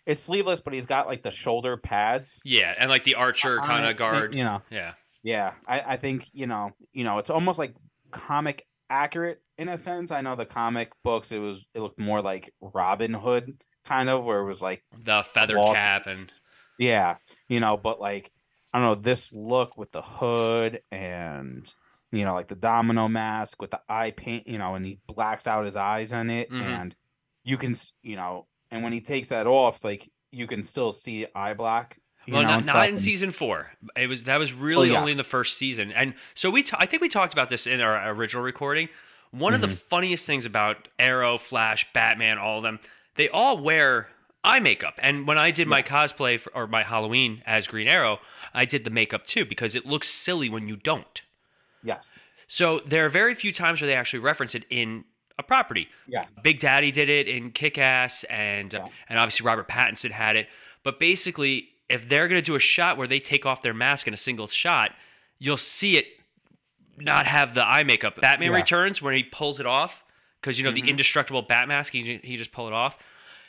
it's 0.06 0.22
sleeveless, 0.22 0.62
but 0.62 0.74
he's 0.74 0.86
got 0.86 1.08
like 1.08 1.24
the 1.24 1.32
shoulder 1.32 1.78
pads. 1.78 2.40
Yeah, 2.46 2.74
and 2.78 2.90
like 2.92 3.04
the 3.06 3.16
archer 3.16 3.58
kind 3.60 3.86
of 3.88 3.98
guard. 3.98 4.36
You 4.36 4.44
know. 4.44 4.62
Yeah. 4.70 4.94
Yeah. 5.24 5.54
I 5.68 5.82
I 5.82 5.98
think, 5.98 6.28
you 6.32 6.46
know, 6.48 6.72
you 6.94 7.04
know, 7.04 7.18
it's 7.18 7.30
almost 7.32 7.58
like 7.58 7.74
comic 8.12 8.66
accurate 8.90 9.42
in 9.58 9.68
a 9.68 9.78
sense. 9.78 10.12
I 10.12 10.22
know 10.22 10.36
the 10.36 10.46
comic 10.46 10.92
books 11.04 11.32
it 11.32 11.40
was 11.40 11.66
it 11.74 11.80
looked 11.80 12.00
more 12.00 12.22
like 12.22 12.54
Robin 12.62 13.14
Hood 13.14 13.58
kind 13.86 14.10
of 14.10 14.24
where 14.24 14.40
it 14.40 14.46
was 14.46 14.62
like 14.62 14.84
The 15.04 15.24
feather 15.34 15.56
Cloth. 15.56 15.76
cap 15.76 16.08
and 16.08 16.32
Yeah, 16.78 17.16
you 17.48 17.60
know, 17.60 17.78
but 17.78 18.00
like 18.02 18.32
I 18.74 18.80
don't 18.80 18.88
know 18.88 18.96
this 18.96 19.32
look 19.32 19.78
with 19.78 19.92
the 19.94 20.02
hood 20.02 20.82
and 20.92 21.72
you 22.12 22.26
know 22.26 22.34
like 22.34 22.48
the 22.50 22.56
domino 22.56 23.08
mask 23.08 23.62
with 23.62 23.72
the 23.72 23.80
eye 23.88 24.12
paint, 24.12 24.48
you 24.48 24.58
know, 24.58 24.76
and 24.76 24.86
he 24.86 25.00
blacks 25.08 25.48
out 25.48 25.66
his 25.66 25.76
eyes 25.76 26.12
on 26.14 26.30
it, 26.30 26.52
Mhm. 26.52 26.62
and 26.62 26.96
you 27.44 27.58
can, 27.58 27.76
you 28.02 28.16
know, 28.16 28.48
and 28.72 28.84
when 28.84 28.92
he 28.94 29.02
takes 29.02 29.30
that 29.30 29.48
off, 29.48 29.84
like 29.84 30.10
you 30.32 30.48
can 30.48 30.64
still 30.64 30.92
see 30.92 31.26
eye 31.36 31.54
black. 31.54 31.98
You 32.26 32.34
well, 32.34 32.42
know, 32.44 32.50
not, 32.50 32.66
not 32.66 32.90
in 32.90 32.98
season 32.98 33.32
four. 33.32 33.72
It 33.96 34.08
was 34.08 34.24
that 34.24 34.40
was 34.40 34.52
really 34.52 34.90
yes. 34.90 34.98
only 34.98 35.12
in 35.12 35.18
the 35.18 35.24
first 35.24 35.58
season, 35.58 35.92
and 35.92 36.16
so 36.34 36.50
we. 36.50 36.64
ta- 36.64 36.78
I 36.80 36.88
think 36.88 37.02
we 37.02 37.08
talked 37.10 37.34
about 37.34 37.50
this 37.50 37.68
in 37.68 37.80
our 37.82 38.10
original 38.10 38.42
recording. 38.44 38.90
One 39.32 39.54
of 39.54 39.62
the 39.62 39.68
Mhm. 39.68 39.78
funniest 39.78 40.26
things 40.26 40.46
about 40.46 40.88
Arrow, 40.98 41.38
Flash, 41.38 41.86
Batman, 41.94 42.38
all 42.40 42.58
of 42.58 42.64
them, 42.64 42.80
they 43.16 43.30
all 43.30 43.58
wear 43.58 44.10
eye 44.44 44.60
makeup. 44.60 44.96
And 45.00 45.28
when 45.28 45.38
I 45.38 45.52
did 45.52 45.68
my 45.68 45.82
cosplay 45.82 46.40
for, 46.40 46.54
or 46.56 46.68
my 46.68 46.84
Halloween 46.84 47.42
as 47.46 47.68
Green 47.68 47.88
Arrow, 47.88 48.20
I 48.54 48.66
did 48.66 48.84
the 48.84 48.90
makeup 48.90 49.26
too 49.26 49.46
because 49.46 49.76
it 49.76 49.86
looks 49.86 50.08
silly 50.10 50.50
when 50.50 50.68
you 50.68 50.76
don't. 50.76 51.22
Yes. 51.84 52.20
So 52.48 52.82
there 52.86 53.06
are 53.06 53.10
very 53.10 53.34
few 53.36 53.52
times 53.52 53.82
where 53.82 53.88
they 53.88 53.96
actually 53.96 54.20
reference 54.20 54.54
it 54.56 54.66
in 54.70 55.04
a 55.38 55.44
property. 55.44 55.90
Yeah. 56.08 56.26
Big 56.44 56.60
Daddy 56.60 56.92
did 56.92 57.10
it 57.10 57.28
in 57.28 57.52
Kick 57.52 57.78
Ass, 57.78 58.24
and 58.26 58.74
uh, 58.74 58.86
and 59.10 59.20
obviously 59.20 59.46
Robert 59.46 59.68
Pattinson 59.68 60.12
had 60.12 60.36
it. 60.36 60.48
But 60.84 61.00
basically, 61.00 61.70
if 61.90 62.08
they're 62.08 62.28
gonna 62.28 62.42
do 62.42 62.56
a 62.56 62.60
shot 62.60 62.98
where 62.98 63.08
they 63.08 63.20
take 63.20 63.46
off 63.46 63.62
their 63.62 63.74
mask 63.74 64.08
in 64.08 64.14
a 64.14 64.18
single 64.18 64.48
shot, 64.48 64.92
you'll 65.40 65.58
see 65.58 65.98
it 65.98 66.06
not 66.98 67.26
have 67.26 67.54
the 67.56 67.66
eye 67.66 67.84
makeup. 67.84 68.22
Batman 68.22 68.52
Yeah. 68.52 68.58
Returns 68.58 69.02
when 69.02 69.14
he 69.16 69.24
pulls 69.24 69.60
it 69.60 69.66
off 69.66 70.05
because 70.46 70.60
you 70.60 70.64
know 70.64 70.72
the 70.72 70.84
Mhm. 70.84 70.90
indestructible 70.90 71.42
bat 71.42 71.68
mask, 71.68 71.92
he 71.92 72.20
he 72.24 72.38
just 72.38 72.52
pull 72.52 72.68
it 72.68 72.74
off. 72.74 72.98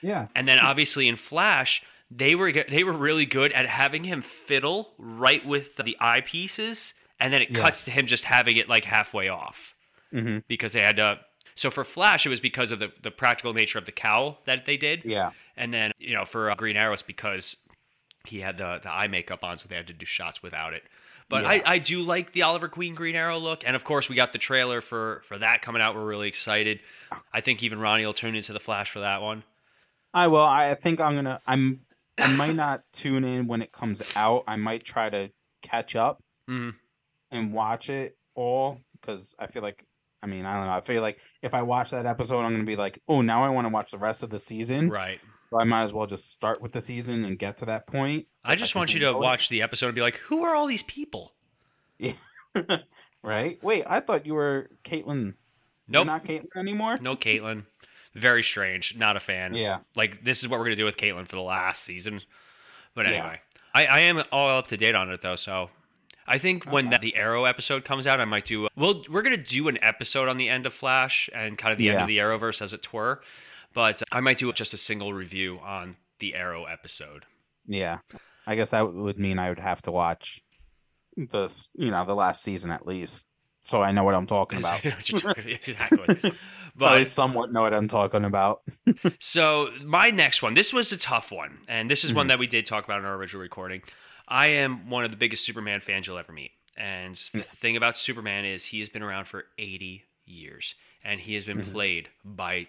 Yeah. 0.00 0.28
And 0.34 0.48
then 0.48 0.58
obviously 0.60 1.08
in 1.08 1.16
Flash, 1.16 1.82
they 2.10 2.34
were 2.34 2.50
they 2.50 2.84
were 2.84 2.92
really 2.92 3.26
good 3.26 3.52
at 3.52 3.66
having 3.66 4.04
him 4.04 4.22
fiddle 4.22 4.94
right 4.96 5.44
with 5.44 5.76
the 5.76 5.96
eyepieces, 6.00 6.94
and 7.20 7.32
then 7.32 7.42
it 7.42 7.50
Yeah. 7.50 7.60
cuts 7.62 7.84
to 7.84 7.90
him 7.90 8.06
just 8.06 8.24
having 8.24 8.56
it 8.56 8.68
like 8.68 8.84
halfway 8.84 9.28
off 9.28 9.74
hmm 10.10 10.38
because 10.48 10.72
they 10.72 10.80
had 10.80 10.96
to. 10.96 11.20
So 11.54 11.70
for 11.70 11.84
Flash, 11.84 12.24
it 12.26 12.28
was 12.28 12.40
because 12.40 12.70
of 12.70 12.78
the, 12.78 12.92
the 13.02 13.10
practical 13.10 13.52
nature 13.54 13.78
of 13.78 13.86
the 13.86 13.92
cowl 13.92 14.40
that 14.44 14.64
they 14.66 14.76
did, 14.76 15.02
Yeah. 15.04 15.32
and 15.56 15.72
then 15.74 15.92
you 15.98 16.14
know 16.14 16.24
for 16.24 16.50
uh, 16.50 16.54
Green 16.54 16.76
Arrow, 16.76 16.92
it's 16.94 17.02
because 17.02 17.56
he 18.24 18.40
had 18.40 18.56
the 18.56 18.80
the 18.82 18.90
eye 18.90 19.08
makeup 19.08 19.44
on, 19.44 19.58
so 19.58 19.66
they 19.68 19.76
had 19.76 19.86
to 19.88 19.92
do 19.92 20.06
shots 20.06 20.42
without 20.42 20.72
it. 20.72 20.84
But 21.28 21.42
Yeah. 21.42 21.50
I, 21.50 21.62
I 21.66 21.78
do 21.78 22.02
like 22.02 22.32
the 22.32 22.42
Oliver 22.42 22.68
Queen 22.68 22.94
Green 22.94 23.16
Arrow 23.16 23.38
look, 23.38 23.62
and 23.66 23.74
of 23.74 23.82
course 23.84 24.08
we 24.08 24.14
got 24.14 24.32
the 24.32 24.38
trailer 24.38 24.80
for 24.80 25.22
for 25.26 25.38
that 25.38 25.60
coming 25.62 25.82
out. 25.82 25.94
We're 25.94 26.04
really 26.06 26.28
excited. 26.28 26.80
I 27.32 27.40
think 27.40 27.62
even 27.62 27.80
Ronnie 27.80 28.06
will 28.06 28.12
tune 28.14 28.36
into 28.36 28.52
the 28.52 28.60
Flash 28.60 28.90
for 28.90 29.00
that 29.00 29.22
one. 29.22 29.42
I 30.14 30.28
will. 30.28 30.44
I 30.44 30.74
think 30.74 31.00
I'm 31.00 31.14
gonna. 31.16 31.40
I'm. 31.46 31.80
I 32.18 32.28
might 32.28 32.54
not 32.64 32.82
tune 32.92 33.24
in 33.24 33.46
when 33.48 33.60
it 33.60 33.72
comes 33.72 34.02
out. 34.14 34.44
I 34.46 34.56
might 34.56 34.84
try 34.84 35.10
to 35.10 35.30
catch 35.62 35.96
up 35.96 36.22
Mhm. 36.48 36.74
and 37.30 37.52
watch 37.52 37.90
it 37.90 38.16
all 38.34 38.80
because 39.00 39.34
I 39.38 39.46
feel 39.48 39.62
like. 39.62 39.84
I 40.22 40.28
mean, 40.28 40.46
I 40.46 40.54
don't 40.56 40.66
know. 40.66 40.72
I 40.72 40.80
feel 40.80 41.02
like 41.02 41.18
if 41.42 41.54
I 41.54 41.62
watch 41.62 41.90
that 41.90 42.06
episode, 42.06 42.40
I'm 42.40 42.52
gonna 42.52 42.64
be 42.64 42.76
like, 42.76 43.00
oh, 43.08 43.20
now 43.20 43.44
I 43.44 43.50
want 43.50 43.66
to 43.66 43.68
watch 43.72 43.90
the 43.90 43.98
rest 43.98 44.22
of 44.22 44.30
the 44.30 44.38
season. 44.38 44.90
Right. 44.90 45.20
So 45.50 45.60
I 45.60 45.64
might 45.64 45.82
as 45.82 45.92
well 45.92 46.06
just 46.06 46.30
start 46.32 46.60
with 46.60 46.72
the 46.72 46.80
season 46.80 47.24
and 47.24 47.38
get 47.38 47.58
to 47.58 47.66
that 47.66 47.86
point. 47.86 48.26
I 48.44 48.56
just 48.56 48.72
can 48.72 48.80
want 48.80 48.92
you 48.94 49.00
to 49.00 49.06
handle 49.06 49.22
it. 49.22 49.24
watch 49.24 49.48
the 49.48 49.62
episode 49.62 49.86
and 49.88 49.94
be 49.94 50.00
like, 50.00 50.16
who 50.16 50.42
are 50.44 50.54
all 50.54 50.66
these 50.66 50.82
people? 50.82 51.32
Yeah. 51.98 52.12
right? 53.22 53.62
Wait, 53.62 53.84
I 53.86 54.00
thought 54.00 54.26
you 54.26 54.34
were 54.34 54.70
Caitlin. 54.84 55.22
You're 55.24 55.34
Nope. 55.88 56.06
not 56.06 56.24
Caitlin 56.24 56.56
anymore. 56.56 56.96
No 57.00 57.16
Caitlin. 57.16 57.64
Very 58.14 58.42
strange. 58.42 58.96
Not 58.96 59.16
a 59.16 59.20
fan. 59.20 59.54
Yeah. 59.54 59.78
Like 59.94 60.24
this 60.24 60.42
is 60.42 60.48
what 60.48 60.58
we're 60.58 60.64
gonna 60.66 60.76
do 60.76 60.84
with 60.84 60.96
Caitlin 60.96 61.28
for 61.28 61.36
the 61.36 61.42
last 61.42 61.82
season. 61.84 62.20
But 62.94 63.06
Yeah. 63.06 63.12
anyway, 63.12 63.40
I, 63.74 63.86
I 63.86 63.98
am 64.00 64.22
all 64.32 64.58
up 64.58 64.68
to 64.68 64.76
date 64.76 64.94
on 64.94 65.10
it 65.10 65.20
though. 65.20 65.36
So 65.36 65.70
I 66.26 66.38
think 66.38 66.64
when 66.64 66.88
Okay. 66.88 66.96
the, 66.96 67.12
the 67.12 67.16
Arrow 67.16 67.44
episode 67.44 67.84
comes 67.84 68.06
out, 68.06 68.20
I 68.20 68.24
might 68.24 68.46
do. 68.46 68.68
Well, 68.74 69.04
we're 69.08 69.22
gonna 69.22 69.36
do 69.36 69.68
an 69.68 69.78
episode 69.82 70.28
on 70.28 70.38
the 70.38 70.48
end 70.48 70.66
of 70.66 70.74
Flash 70.74 71.30
and 71.34 71.56
kind 71.56 71.72
of 71.72 71.78
the 71.78 71.90
end 71.90 72.00
of 72.00 72.08
the 72.08 72.18
Arrowverse 72.18 72.60
as 72.62 72.72
it 72.72 72.92
were. 72.92 73.20
But 73.76 74.02
I 74.10 74.20
might 74.20 74.38
do 74.38 74.50
just 74.54 74.72
a 74.74 74.78
single 74.78 75.12
review 75.12 75.60
on 75.62 75.96
the 76.18 76.34
Arrow 76.34 76.64
episode. 76.64 77.26
Yeah, 77.66 77.98
I 78.46 78.56
guess 78.56 78.70
that 78.70 78.90
would 78.92 79.18
mean 79.18 79.38
I 79.38 79.50
would 79.50 79.58
have 79.58 79.82
to 79.82 79.92
watch 79.92 80.40
the 81.16 81.48
you 81.74 81.90
know 81.90 82.04
the 82.06 82.14
last 82.14 82.42
season 82.42 82.70
at 82.70 82.86
least, 82.86 83.26
so 83.64 83.82
I 83.82 83.92
know 83.92 84.02
what 84.02 84.14
I'm 84.14 84.26
talking 84.26 84.58
about. 84.64 84.84
exactly. 84.84 86.32
But 86.78 86.92
I 86.92 87.02
somewhat 87.04 87.50
know 87.52 87.62
what 87.62 87.72
I'm 87.72 87.88
talking 87.88 88.24
about. 88.24 88.60
So 89.18 89.70
my 89.82 90.10
next 90.10 90.42
one, 90.42 90.52
this 90.52 90.74
was 90.74 90.92
a 90.92 90.98
tough 90.98 91.32
one, 91.32 91.58
and 91.68 91.90
this 91.90 92.04
is 92.04 92.12
one 92.12 92.26
Mhm. 92.26 92.28
that 92.30 92.38
we 92.38 92.46
did 92.46 92.66
talk 92.66 92.84
about 92.84 92.98
in 92.98 93.06
our 93.06 93.14
original 93.14 93.40
recording. 93.40 93.82
I 94.28 94.48
am 94.48 94.90
one 94.90 95.02
of 95.04 95.10
the 95.10 95.16
biggest 95.16 95.44
Superman 95.46 95.80
fans 95.80 96.06
you'll 96.06 96.18
ever 96.18 96.32
meet, 96.32 96.50
and 96.76 97.14
the 97.32 97.42
thing 97.42 97.76
about 97.78 97.96
Superman 97.96 98.44
is 98.44 98.66
he 98.66 98.80
has 98.80 98.90
been 98.90 99.02
around 99.02 99.26
for 99.26 99.46
80 99.58 100.04
years, 100.26 100.74
and 101.02 101.18
he 101.20 101.34
has 101.34 101.46
been 101.46 101.62
Mhm. 101.62 101.72
played 101.72 102.08
by 102.24 102.66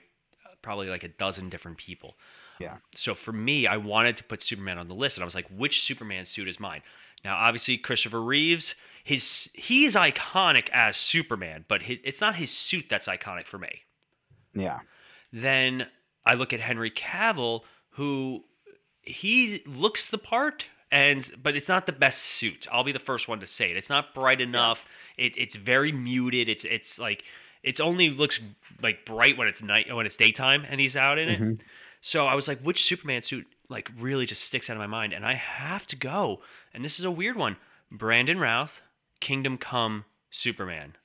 probably 0.61 0.87
like 0.87 1.03
a 1.03 1.09
dozen 1.09 1.49
different 1.49 1.77
people. 1.77 2.15
Yeah. 2.59 2.77
So 2.95 3.13
for 3.13 3.31
me, 3.31 3.67
I 3.67 3.77
wanted 3.77 4.17
to 4.17 4.23
put 4.23 4.41
Superman 4.41 4.77
on 4.77 4.87
the 4.87 4.95
list, 4.95 5.17
and 5.17 5.23
I 5.23 5.25
was 5.25 5.35
like, 5.35 5.47
which 5.49 5.81
Superman 5.81 6.25
suit 6.25 6.47
is 6.47 6.59
mine? 6.59 6.81
Now, 7.23 7.35
obviously, 7.35 7.77
Christopher 7.77 8.21
Reeves, 8.21 8.75
his 9.03 9.49
he's 9.53 9.95
iconic 9.95 10.69
as 10.71 10.97
Superman, 10.97 11.65
but 11.67 11.83
hi 11.83 11.99
it's 12.03 12.21
not 12.21 12.35
his 12.35 12.51
suit 12.51 12.85
that's 12.89 13.07
iconic 13.07 13.45
for 13.45 13.57
me 13.57 13.81
Yeah, 14.53 14.79
then 15.31 15.87
I 16.25 16.35
look 16.35 16.53
at 16.53 16.59
Henry 16.59 16.91
Cavill, 16.91 17.61
who 17.91 18.43
he 19.01 19.63
looks 19.65 20.09
the 20.09 20.17
part, 20.17 20.67
and 20.91 21.29
but 21.41 21.55
it's 21.55 21.69
not 21.69 21.85
the 21.85 21.91
best 21.91 22.21
suit. 22.21 22.67
I'll 22.71 22.83
be 22.83 22.91
the 22.91 22.99
first 22.99 23.27
one 23.27 23.39
to 23.39 23.47
say 23.47 23.71
it. 23.71 23.77
It's 23.77 23.89
not 23.89 24.13
bright 24.13 24.41
enough. 24.41 24.85
It, 25.17 25.37
it's 25.37 25.55
very 25.55 25.91
muted. 25.91 26.49
It's 26.49 26.63
it's 26.65 26.99
like 26.99 27.23
it's 27.67 27.79
only 27.79 28.09
looks 28.09 28.39
like 28.81 29.05
bright 29.05 29.37
when 29.37 29.47
it's 29.47 29.61
night 29.61 29.93
when 29.93 30.05
it's 30.05 30.15
daytime 30.17 30.65
and 30.69 30.79
he's 30.79 30.95
out 30.95 31.17
in 31.17 31.29
it. 31.29 31.39
Mhm. 31.41 31.59
So 32.01 32.25
I 32.27 32.35
was 32.35 32.47
like, 32.47 32.59
which 32.61 32.83
Superman 32.83 33.21
suit 33.21 33.45
like 33.69 33.89
really 33.97 34.25
just 34.25 34.43
sticks 34.43 34.69
out 34.69 34.75
of 34.77 34.79
my 34.79 34.87
mind? 34.87 35.13
And 35.13 35.25
I 35.25 35.33
have 35.33 35.85
to 35.87 35.95
go. 35.95 36.41
And 36.73 36.83
this 36.85 36.99
is 36.99 37.05
a 37.05 37.11
weird 37.11 37.35
one. 37.35 37.57
Brandon 37.91 38.39
Routh, 38.39 38.81
Kingdom 39.19 39.57
Come 39.57 40.05
Superman. 40.29 40.95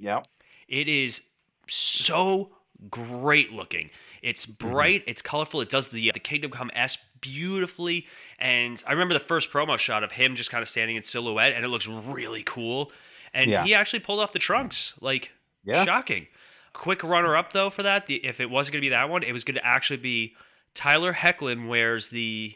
yep, 0.00 0.26
It 0.68 0.88
is 0.88 1.22
so 1.68 2.50
great 2.90 3.52
looking. 3.52 3.90
It's 4.22 4.44
bright, 4.46 5.04
it's 5.06 5.22
colorful, 5.22 5.60
it 5.60 5.70
does 5.70 5.88
the 5.88 6.10
the 6.10 6.20
Kingdom 6.20 6.50
Come 6.50 6.70
S 6.74 6.98
beautifully. 7.20 8.06
And 8.38 8.82
I 8.86 8.92
remember 8.92 9.14
the 9.14 9.20
first 9.20 9.50
promo 9.50 9.78
shot 9.78 10.02
of 10.04 10.12
him 10.12 10.34
just 10.36 10.50
kind 10.50 10.62
of 10.62 10.68
standing 10.68 10.96
in 10.96 11.02
silhouette, 11.02 11.52
and 11.54 11.64
it 11.64 11.68
looks 11.68 11.86
really 11.86 12.42
cool. 12.42 12.92
And 13.32 13.50
Yeah. 13.50 13.64
he 13.64 13.74
actually 13.74 14.00
pulled 14.00 14.20
off 14.20 14.32
the 14.32 14.38
trunks, 14.38 14.94
like 15.00 15.30
Yeah. 15.66 15.84
shocking. 15.84 16.26
Quick 16.72 17.02
runner 17.02 17.36
up 17.36 17.52
though 17.52 17.70
for 17.70 17.82
that. 17.82 18.06
The, 18.06 18.16
if 18.24 18.40
it 18.40 18.48
wasn't 18.50 18.74
going 18.74 18.80
to 18.82 18.86
be 18.86 18.90
that 18.90 19.08
one, 19.10 19.22
it 19.22 19.32
was 19.32 19.44
going 19.44 19.54
to 19.56 19.66
actually 19.66 19.96
be 19.98 20.34
Tyler 20.74 21.12
Hoechlin 21.14 21.68
wears 21.68 22.08
the 22.10 22.54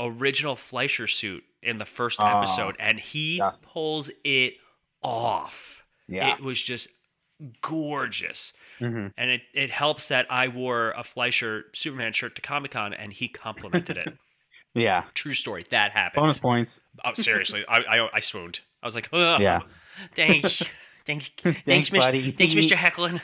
original 0.00 0.54
Fleischer 0.56 1.06
suit 1.06 1.42
in 1.62 1.78
the 1.78 1.84
first 1.84 2.20
Ah, 2.20 2.38
episode, 2.40 2.76
and 2.78 2.98
he 3.00 3.38
yes. 3.38 3.66
pulls 3.72 4.10
it 4.24 4.54
off. 5.02 5.84
yeah, 6.08 6.34
It 6.34 6.40
was 6.42 6.60
just 6.60 6.86
gorgeous. 7.62 8.52
hmm 8.78 9.08
And 9.16 9.30
it, 9.30 9.42
it 9.54 9.70
helps 9.70 10.08
that 10.08 10.26
I 10.30 10.48
wore 10.48 10.92
a 10.92 11.02
Fleischer 11.04 11.64
Superman 11.74 12.12
shirt 12.12 12.36
to 12.36 12.42
Comic 12.42 12.72
Con 12.72 12.94
and 12.94 13.12
he 13.12 13.28
complimented 13.28 13.96
it. 13.96 14.16
yeah. 14.74 15.04
True 15.14 15.34
story. 15.34 15.66
That 15.70 15.92
happened. 15.92 16.22
Bonus 16.22 16.38
points. 16.38 16.80
Oh, 17.04 17.12
seriously. 17.14 17.64
I, 17.68 17.78
I, 17.78 18.08
I 18.14 18.20
swooned. 18.20 18.60
I 18.82 18.86
was 18.86 18.94
like, 18.94 19.08
oh, 19.12 19.38
Yeah. 19.40 19.60
Thanks. 21.08 21.30
Thanks. 21.42 21.60
Thanks, 21.62 21.92
Mis- 21.92 22.04
buddy. 22.04 22.32
Thanks, 22.32 22.54
Mr. 22.54 22.76
Hoechlin. 22.76 23.20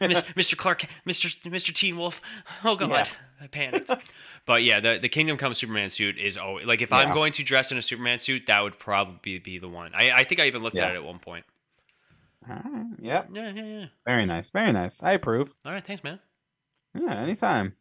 Mr. 0.00 0.56
Clark, 0.56 0.84
Mr. 1.06 1.34
Mr. 1.50 1.74
Teen 1.74 1.96
Wolf. 1.96 2.20
Oh 2.64 2.76
god, 2.76 2.90
Yeah. 2.90 3.06
I 3.40 3.46
panicked. 3.46 3.90
But 4.46 4.62
yeah, 4.62 4.78
the 4.80 4.98
the 5.00 5.08
Kingdom 5.08 5.36
Come 5.38 5.54
Superman 5.54 5.90
suit 5.90 6.18
is 6.18 6.36
always 6.36 6.66
like 6.66 6.82
if 6.82 6.92
I'm 6.92 7.12
going 7.12 7.32
to 7.32 7.42
dress 7.42 7.72
in 7.72 7.78
a 7.78 7.82
Superman 7.82 8.18
suit, 8.18 8.46
that 8.46 8.62
would 8.62 8.78
probably 8.78 9.38
be 9.38 9.58
the 9.58 9.68
one. 9.68 9.92
I, 9.94 10.12
I 10.12 10.24
think 10.24 10.40
I 10.40 10.46
even 10.46 10.62
looked 10.62 10.78
at 10.78 10.92
it 10.92 10.96
at 10.96 11.02
one 11.04 11.18
point. 11.18 11.44
All 12.48 12.54
right. 12.54 12.86
Yep, 13.00 13.28
Yeah, 13.32 13.52
yeah, 13.52 13.64
yeah. 13.64 13.86
very 14.04 14.24
nice, 14.24 14.50
very 14.50 14.72
nice. 14.72 15.02
I 15.02 15.12
approve. 15.12 15.52
All 15.64 15.72
right, 15.72 15.84
thanks, 15.84 16.04
man. 16.04 16.20
Yeah, 16.94 17.14
anytime. 17.22 17.74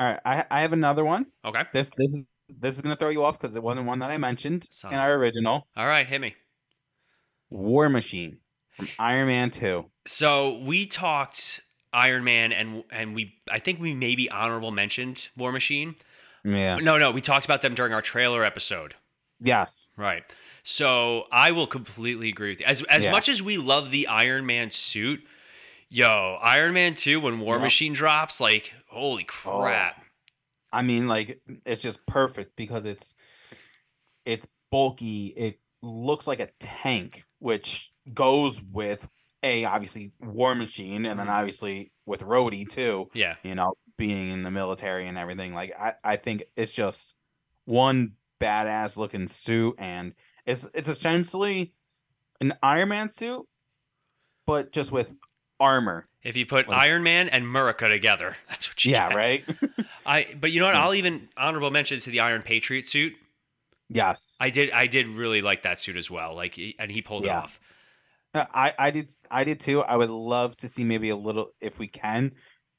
All 0.00 0.06
right, 0.08 0.18
I 0.24 0.44
I 0.50 0.60
have 0.62 0.72
another 0.72 1.04
one. 1.04 1.26
Okay. 1.44 1.62
This 1.72 1.90
this 1.96 2.12
is 2.14 2.26
this 2.58 2.74
is 2.74 2.80
gonna 2.80 2.96
throw 2.96 3.10
you 3.10 3.22
off 3.22 3.38
because 3.38 3.54
it 3.54 3.62
wasn't 3.62 3.86
one 3.86 4.00
that 4.00 4.10
I 4.10 4.16
mentioned 4.18 4.66
Son 4.72 4.92
in 4.92 4.98
our 4.98 5.14
original 5.14 5.68
All 5.76 5.86
right, 5.86 6.06
hit 6.06 6.20
me. 6.20 6.34
War 7.50 7.88
Machine 7.88 8.38
from 8.80 8.88
Iron 8.98 9.28
Man 9.28 9.50
Two. 9.50 9.86
So 10.06 10.58
we 10.58 10.86
talked 10.86 11.60
Iron 11.92 12.24
Man 12.24 12.52
and 12.52 12.84
and 12.90 13.14
we 13.14 13.34
I 13.50 13.58
think 13.58 13.80
we 13.80 13.94
maybe 13.94 14.30
honorable 14.30 14.70
mentioned 14.70 15.28
War 15.36 15.52
Machine. 15.52 15.94
Yeah. 16.44 16.76
No, 16.76 16.98
no, 16.98 17.10
we 17.10 17.20
talked 17.20 17.44
about 17.44 17.62
them 17.62 17.74
during 17.74 17.92
our 17.92 18.02
trailer 18.02 18.44
episode. 18.44 18.94
Yes. 19.40 19.90
Right. 19.96 20.22
So 20.62 21.24
I 21.32 21.52
will 21.52 21.66
completely 21.66 22.28
agree 22.28 22.50
with 22.50 22.60
you. 22.60 22.66
As 22.66 22.82
as 22.82 23.04
Yeah. 23.04 23.12
much 23.12 23.28
as 23.28 23.42
we 23.42 23.56
love 23.56 23.90
the 23.90 24.06
Iron 24.06 24.46
Man 24.46 24.70
suit, 24.70 25.22
yo, 25.88 26.38
Iron 26.42 26.72
Man 26.72 26.94
2 26.94 27.20
when 27.20 27.40
War 27.40 27.56
Yeah. 27.56 27.62
Machine 27.62 27.92
drops, 27.92 28.40
like, 28.40 28.72
holy 28.88 29.24
oh. 29.44 29.60
crap. 29.60 30.02
I 30.72 30.82
mean, 30.82 31.08
like 31.08 31.40
it's 31.66 31.82
just 31.82 32.06
perfect 32.06 32.56
because 32.56 32.84
it's 32.84 33.14
it's 34.24 34.46
bulky. 34.70 35.28
It 35.28 35.58
looks 35.82 36.26
like 36.26 36.40
a 36.40 36.50
tank, 36.60 37.24
which 37.38 37.90
goes 38.14 38.62
with 38.72 39.08
a 39.42 39.64
obviously 39.64 40.12
War 40.20 40.54
Machine, 40.54 41.06
and 41.06 41.18
then 41.18 41.28
obviously 41.28 41.92
with 42.06 42.20
Rhodey 42.22 42.68
too. 42.68 43.08
Yeah. 43.14 43.36
You 43.42 43.54
know, 43.54 43.74
being 43.96 44.30
in 44.30 44.42
the 44.42 44.50
military 44.50 45.06
and 45.08 45.16
everything. 45.18 45.54
Like 45.54 45.72
I, 45.78 45.94
I 46.04 46.16
think 46.16 46.44
it's 46.56 46.72
just 46.72 47.14
one 47.64 48.12
badass 48.40 48.96
looking 48.96 49.26
suit, 49.28 49.76
and 49.78 50.14
it's 50.46 50.68
it's 50.74 50.88
essentially 50.88 51.72
an 52.40 52.54
Iron 52.62 52.88
Man 52.90 53.08
suit, 53.08 53.46
but 54.46 54.72
just 54.72 54.92
with 54.92 55.16
armor. 55.58 56.06
If 56.22 56.36
you 56.36 56.44
put 56.44 56.68
Like- 56.68 56.80
Iron 56.82 57.02
Man 57.02 57.30
and 57.30 57.44
Murica 57.46 57.88
together, 57.88 58.36
that's 58.50 58.68
what 58.68 58.84
you 58.84 58.92
Yeah, 58.92 59.08
get. 59.08 59.14
right. 59.16 59.44
I 60.06 60.26
but 60.38 60.50
you 60.52 60.60
know 60.60 60.66
what? 60.66 60.74
Hmm. 60.74 60.82
I'll 60.82 60.94
even 60.94 61.28
honorable 61.36 61.70
mention 61.70 61.98
to 62.00 62.10
the 62.10 62.20
Iron 62.20 62.42
Patriot 62.42 62.88
suit. 62.88 63.14
yes. 63.88 64.36
I 64.40 64.50
did 64.50 64.70
I 64.70 64.86
did 64.86 65.08
really 65.08 65.40
like 65.42 65.62
that 65.62 65.78
suit 65.80 65.96
as 65.96 66.10
well. 66.10 66.34
Like 66.34 66.58
and 66.78 66.90
he 66.90 67.00
pulled 67.02 67.24
it 67.24 67.30
off. 67.30 67.58
Uh, 68.34 68.44
I 68.54 68.72
I 68.78 68.90
did 68.90 69.14
I 69.30 69.44
did 69.44 69.60
too. 69.60 69.82
I 69.82 69.96
would 69.96 70.10
love 70.10 70.56
to 70.58 70.68
see 70.68 70.84
maybe 70.84 71.08
a 71.10 71.16
little 71.16 71.50
if 71.60 71.78
we 71.78 71.88
can, 71.88 72.32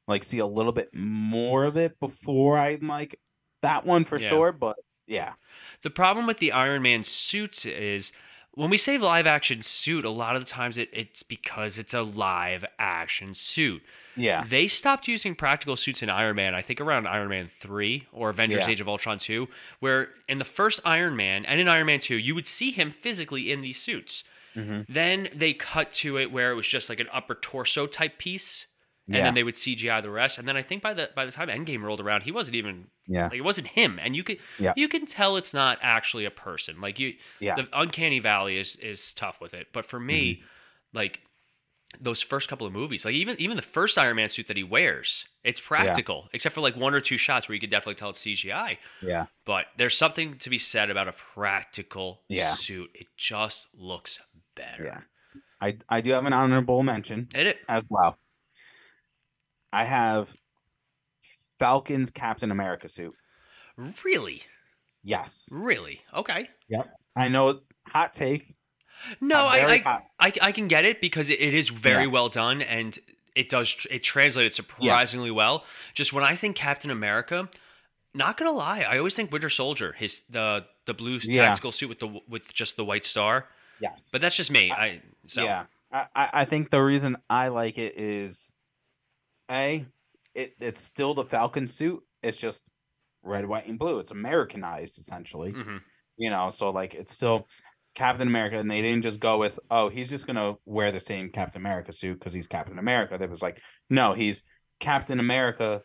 like 0.07 0.23
see 0.23 0.39
a 0.39 0.45
little 0.45 0.71
bit 0.71 0.89
more 0.93 1.65
of 1.65 1.77
it 1.77 1.99
before 1.99 2.57
I 2.57 2.77
like 2.81 3.19
that 3.61 3.85
one 3.85 4.05
for 4.05 4.17
Yeah. 4.17 4.29
sure. 4.29 4.51
But 4.51 4.77
yeah, 5.07 5.33
The 5.81 5.89
problem 5.89 6.25
with 6.25 6.37
the 6.37 6.51
Iron 6.53 6.81
Man 6.83 7.03
suits 7.03 7.65
is 7.65 8.11
when 8.53 8.69
we 8.69 8.77
say 8.77 8.97
live 8.97 9.27
action 9.27 9.61
suit, 9.61 10.03
a 10.05 10.09
lot 10.09 10.35
of 10.35 10.43
the 10.43 10.49
times 10.49 10.77
it, 10.77 10.89
it's 10.93 11.23
because 11.23 11.77
it's 11.77 11.93
a 11.93 12.01
live 12.01 12.63
action 12.79 13.33
suit. 13.33 13.81
Yeah. 14.15 14.43
They 14.47 14.67
stopped 14.67 15.07
using 15.07 15.35
practical 15.35 15.75
suits 15.77 16.01
in 16.03 16.09
Iron 16.09 16.35
Man, 16.35 16.53
I 16.55 16.61
think 16.61 16.79
around 16.81 17.07
Iron 17.07 17.29
Man 17.29 17.49
3 17.59 18.07
or 18.11 18.29
Avengers 18.29 18.65
Yeah. 18.65 18.71
Age 18.71 18.81
of 18.81 18.87
Ultron 18.89 19.19
2, 19.19 19.47
where 19.79 20.09
in 20.27 20.37
the 20.37 20.45
first 20.45 20.79
Iron 20.85 21.15
Man 21.15 21.45
and 21.45 21.59
in 21.61 21.67
Iron 21.69 21.87
Man 21.87 21.99
2, 21.99 22.15
you 22.15 22.35
would 22.35 22.47
see 22.47 22.71
him 22.71 22.91
physically 22.91 23.51
in 23.51 23.61
these 23.61 23.79
suits. 23.81 24.23
Mm-hmm. 24.55 24.91
Then 24.91 25.29
they 25.33 25.53
cut 25.53 25.93
to 25.95 26.17
it 26.17 26.31
where 26.31 26.51
it 26.51 26.55
was 26.55 26.67
just 26.67 26.89
like 26.89 26.99
an 26.99 27.07
upper 27.11 27.35
torso 27.35 27.87
type 27.87 28.17
piece. 28.17 28.67
And 29.07 29.15
Yeah. 29.17 29.23
then 29.23 29.33
they 29.33 29.43
would 29.43 29.55
CGI 29.55 30.01
the 30.01 30.11
rest. 30.11 30.37
And 30.37 30.47
then 30.47 30.55
I 30.55 30.61
think 30.61 30.81
by 30.83 30.93
the 30.93 31.09
by 31.15 31.25
the 31.25 31.31
time 31.31 31.49
Endgame 31.49 31.81
rolled 31.81 31.99
around, 31.99 32.21
he 32.21 32.31
wasn't 32.31 32.55
even 32.55 32.87
Yeah. 33.07 33.23
like 33.25 33.33
it 33.33 33.41
wasn't 33.41 33.67
him. 33.67 33.99
And 34.01 34.15
you 34.15 34.23
could 34.23 34.37
Yeah. 34.59 34.73
you 34.77 34.87
can 34.87 35.05
tell 35.05 35.35
it's 35.37 35.53
not 35.53 35.79
actually 35.81 36.23
a 36.25 36.31
person. 36.31 36.79
Like 36.79 36.99
you 36.99 37.15
Yeah. 37.39 37.55
the 37.55 37.67
uncanny 37.73 38.19
valley 38.19 38.57
is 38.57 38.75
is 38.77 39.13
tough 39.13 39.41
with 39.41 39.53
it. 39.53 39.67
But 39.73 39.85
for 39.85 39.99
me, 39.99 40.35
Mm-hmm. 40.35 40.97
like 40.97 41.19
those 41.99 42.21
first 42.21 42.47
couple 42.47 42.65
of 42.65 42.71
movies, 42.71 43.03
like 43.03 43.15
even 43.15 43.35
even 43.41 43.57
the 43.57 43.61
first 43.63 43.97
Iron 43.97 44.15
Man 44.15 44.29
suit 44.29 44.47
that 44.47 44.55
he 44.55 44.63
wears, 44.63 45.25
it's 45.43 45.59
practical, 45.59 46.29
except 46.31 46.55
for 46.55 46.61
like 46.61 46.77
one 46.77 46.93
or 46.93 47.01
two 47.01 47.17
shots 47.17 47.49
where 47.49 47.53
you 47.55 47.59
could 47.59 47.69
definitely 47.71 47.95
tell 47.95 48.11
it's 48.11 48.19
CGI. 48.19 48.77
Yeah. 49.01 49.25
But 49.43 49.65
there's 49.75 49.97
something 49.97 50.37
to 50.37 50.49
be 50.49 50.57
said 50.57 50.89
about 50.89 51.09
a 51.09 51.11
practical 51.11 52.23
Yeah. 52.29 52.53
suit. 52.53 52.91
It 52.93 53.07
just 53.17 53.67
looks 53.73 54.19
better. 54.55 54.83
Yeah. 54.85 55.01
I 55.59 55.77
I 55.89 56.01
do 56.01 56.11
have 56.11 56.25
an 56.25 56.33
honorable 56.33 56.83
mention 56.83 57.27
And 57.35 57.47
it 57.47 57.59
as 57.69 57.85
well. 57.89 58.17
I 59.71 59.85
have 59.85 60.35
Falcon's 61.59 62.09
Captain 62.09 62.51
America 62.51 62.87
suit. 62.87 63.15
really, 64.03 64.43
Yes. 65.03 65.49
really 65.51 66.01
okay. 66.13 66.49
Yep. 66.69 66.91
I 67.15 67.27
know 67.27 67.61
hot 67.87 68.13
take. 68.13 68.45
No, 69.19 69.45
I, 69.45 69.65
I, 69.65 69.77
hot. 69.79 70.03
I 70.19 70.33
I 70.41 70.51
can 70.51 70.67
get 70.67 70.85
it 70.85 71.01
because 71.01 71.29
it, 71.29 71.39
it 71.41 71.53
is 71.53 71.69
very 71.69 72.03
Yeah. 72.03 72.09
well 72.09 72.29
done 72.29 72.61
and 72.61 72.97
it 73.35 73.49
does 73.49 73.87
it 73.89 74.03
translated 74.03 74.53
surprisingly 74.53 75.31
well. 75.31 75.63
Just 75.93 76.13
when 76.13 76.23
I 76.23 76.35
think 76.35 76.55
Captain 76.55 76.91
America, 76.91 77.49
not 78.13 78.37
gonna 78.37 78.51
lie, 78.51 78.81
I 78.81 78.97
always 78.97 79.15
think 79.15 79.31
Winter 79.31 79.49
Soldier, 79.49 79.93
his 79.93 80.21
the 80.29 80.65
the 80.85 80.93
blue 80.93 81.19
Yeah. 81.23 81.45
tactical 81.45 81.71
suit 81.71 81.89
with 81.89 81.99
the 81.99 82.19
with 82.27 82.53
just 82.53 82.75
the 82.77 82.85
white 82.85 83.05
star. 83.05 83.47
Yes. 83.81 84.09
But 84.11 84.21
that's 84.21 84.35
just 84.35 84.51
me. 84.51 84.71
I 84.71 85.01
so 85.27 85.43
Yeah, 85.43 85.65
I, 85.91 86.05
I 86.15 86.29
I 86.33 86.45
think 86.45 86.69
the 86.69 86.81
reason 86.81 87.17
I 87.29 87.49
like 87.49 87.77
it 87.77 87.97
is, 87.97 88.51
a, 89.49 89.85
it 90.33 90.53
it's 90.59 90.81
still 90.83 91.13
the 91.13 91.25
Falcon 91.25 91.67
suit. 91.67 92.03
It's 92.23 92.37
just 92.37 92.63
red, 93.23 93.45
white, 93.45 93.67
and 93.67 93.79
blue. 93.79 93.99
It's 93.99 94.11
Americanized 94.11 94.97
essentially. 94.99 95.53
mhm. 95.53 95.79
You 96.17 96.29
know, 96.29 96.49
so 96.49 96.69
like 96.69 96.93
it's 96.93 97.13
still 97.13 97.47
Captain 97.95 98.27
America, 98.27 98.57
and 98.57 98.69
they 98.69 98.81
didn't 98.81 99.01
just 99.03 99.19
go 99.19 99.37
with, 99.37 99.59
oh, 99.69 99.89
he's 99.89 100.09
just 100.09 100.27
gonna 100.27 100.55
wear 100.65 100.91
the 100.91 100.99
same 100.99 101.29
Captain 101.29 101.61
America 101.61 101.91
suit 101.91 102.19
because 102.19 102.33
he's 102.33 102.47
Captain 102.47 102.77
America. 102.79 103.17
They 103.17 103.27
was 103.27 103.41
like, 103.41 103.59
no, 103.89 104.13
he's 104.13 104.43
Captain 104.79 105.19
America, 105.19 105.81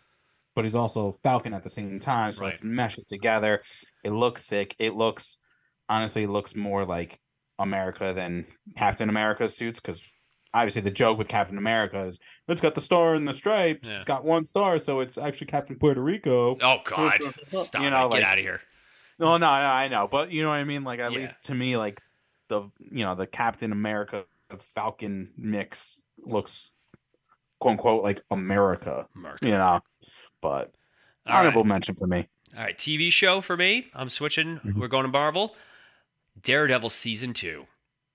but 0.55 0.65
he's 0.65 0.75
also 0.75 1.13
Falcon 1.23 1.55
at 1.55 1.63
the 1.63 1.69
same 1.71 1.99
time. 2.01 2.33
So 2.33 2.43
Right. 2.43 2.51
let's 2.51 2.63
mesh 2.63 2.99
it 2.99 3.07
together. 3.09 3.63
It 4.05 4.11
looks 4.11 4.45
sick. 4.45 4.75
It 4.79 4.95
looks 4.95 5.39
honestly 5.89 6.25
it 6.25 6.31
looks 6.31 6.55
more 6.57 6.85
like 6.85 7.19
America 7.59 8.13
than 8.15 8.47
Captain 8.77 9.09
America's 9.09 9.57
suits 9.57 9.81
because 9.81 10.13
obviously 10.55 10.83
the 10.83 10.91
joke 10.91 11.19
with 11.19 11.29
Captain 11.29 11.59
America 11.59 12.05
is 12.05 12.21
it's 12.49 12.61
got 12.61 12.75
the 12.75 12.81
star 12.81 13.15
and 13.15 13.27
the 13.27 13.33
stripes. 13.33 13.89
Yeah. 13.89 13.97
It's 13.97 14.05
got 14.05 14.25
one 14.25 14.45
star, 14.45 14.79
so 14.79 15.01
it's 15.01 15.17
actually 15.19 15.47
Captain 15.49 15.77
Puerto 15.77 16.03
Rico. 16.03 16.57
Oh 16.61 16.77
God! 16.85 17.19
Stop! 17.51 17.83
You 17.83 17.91
know, 17.91 18.07
it. 18.09 18.13
Get 18.13 18.23
out 18.23 18.39
of 18.39 18.45
here. 18.45 18.61
No, 19.19 19.31
no, 19.31 19.39
no, 19.39 19.47
I 19.47 19.89
know, 19.89 20.07
but 20.11 20.31
you 20.31 20.43
know 20.43 20.49
what 20.51 20.57
I 20.57 20.65
mean. 20.65 20.85
Like 20.85 21.01
at 21.01 21.13
Yeah. 21.13 21.19
least 21.19 21.43
to 21.45 21.55
me, 21.55 21.77
like 21.77 22.01
the 22.49 22.63
you 22.79 23.05
know 23.05 23.15
the 23.15 23.27
Captain 23.27 23.73
America 23.73 24.25
Falcon 24.59 25.31
mix 25.37 26.01
looks 26.19 26.73
quote 27.59 27.73
unquote 27.73 28.03
like 28.05 28.21
America. 28.31 29.09
Mark. 29.15 29.39
You 29.43 29.51
know, 29.51 29.81
but 30.43 30.75
All 31.27 31.33
right. 31.33 31.39
honorable 31.41 31.65
mention 31.65 31.95
for 31.95 32.07
me. 32.07 32.29
All 32.57 32.63
right, 32.63 32.77
TV 32.79 33.11
show 33.11 33.41
for 33.41 33.57
me. 33.57 33.89
I'm 33.95 34.09
switching. 34.09 34.59
Mhm. 34.61 34.75
We're 34.75 34.89
going 34.89 35.03
to 35.05 35.11
Marvel. 35.11 35.55
Daredevil 36.43 36.91
season 36.91 37.33
two. 37.33 37.67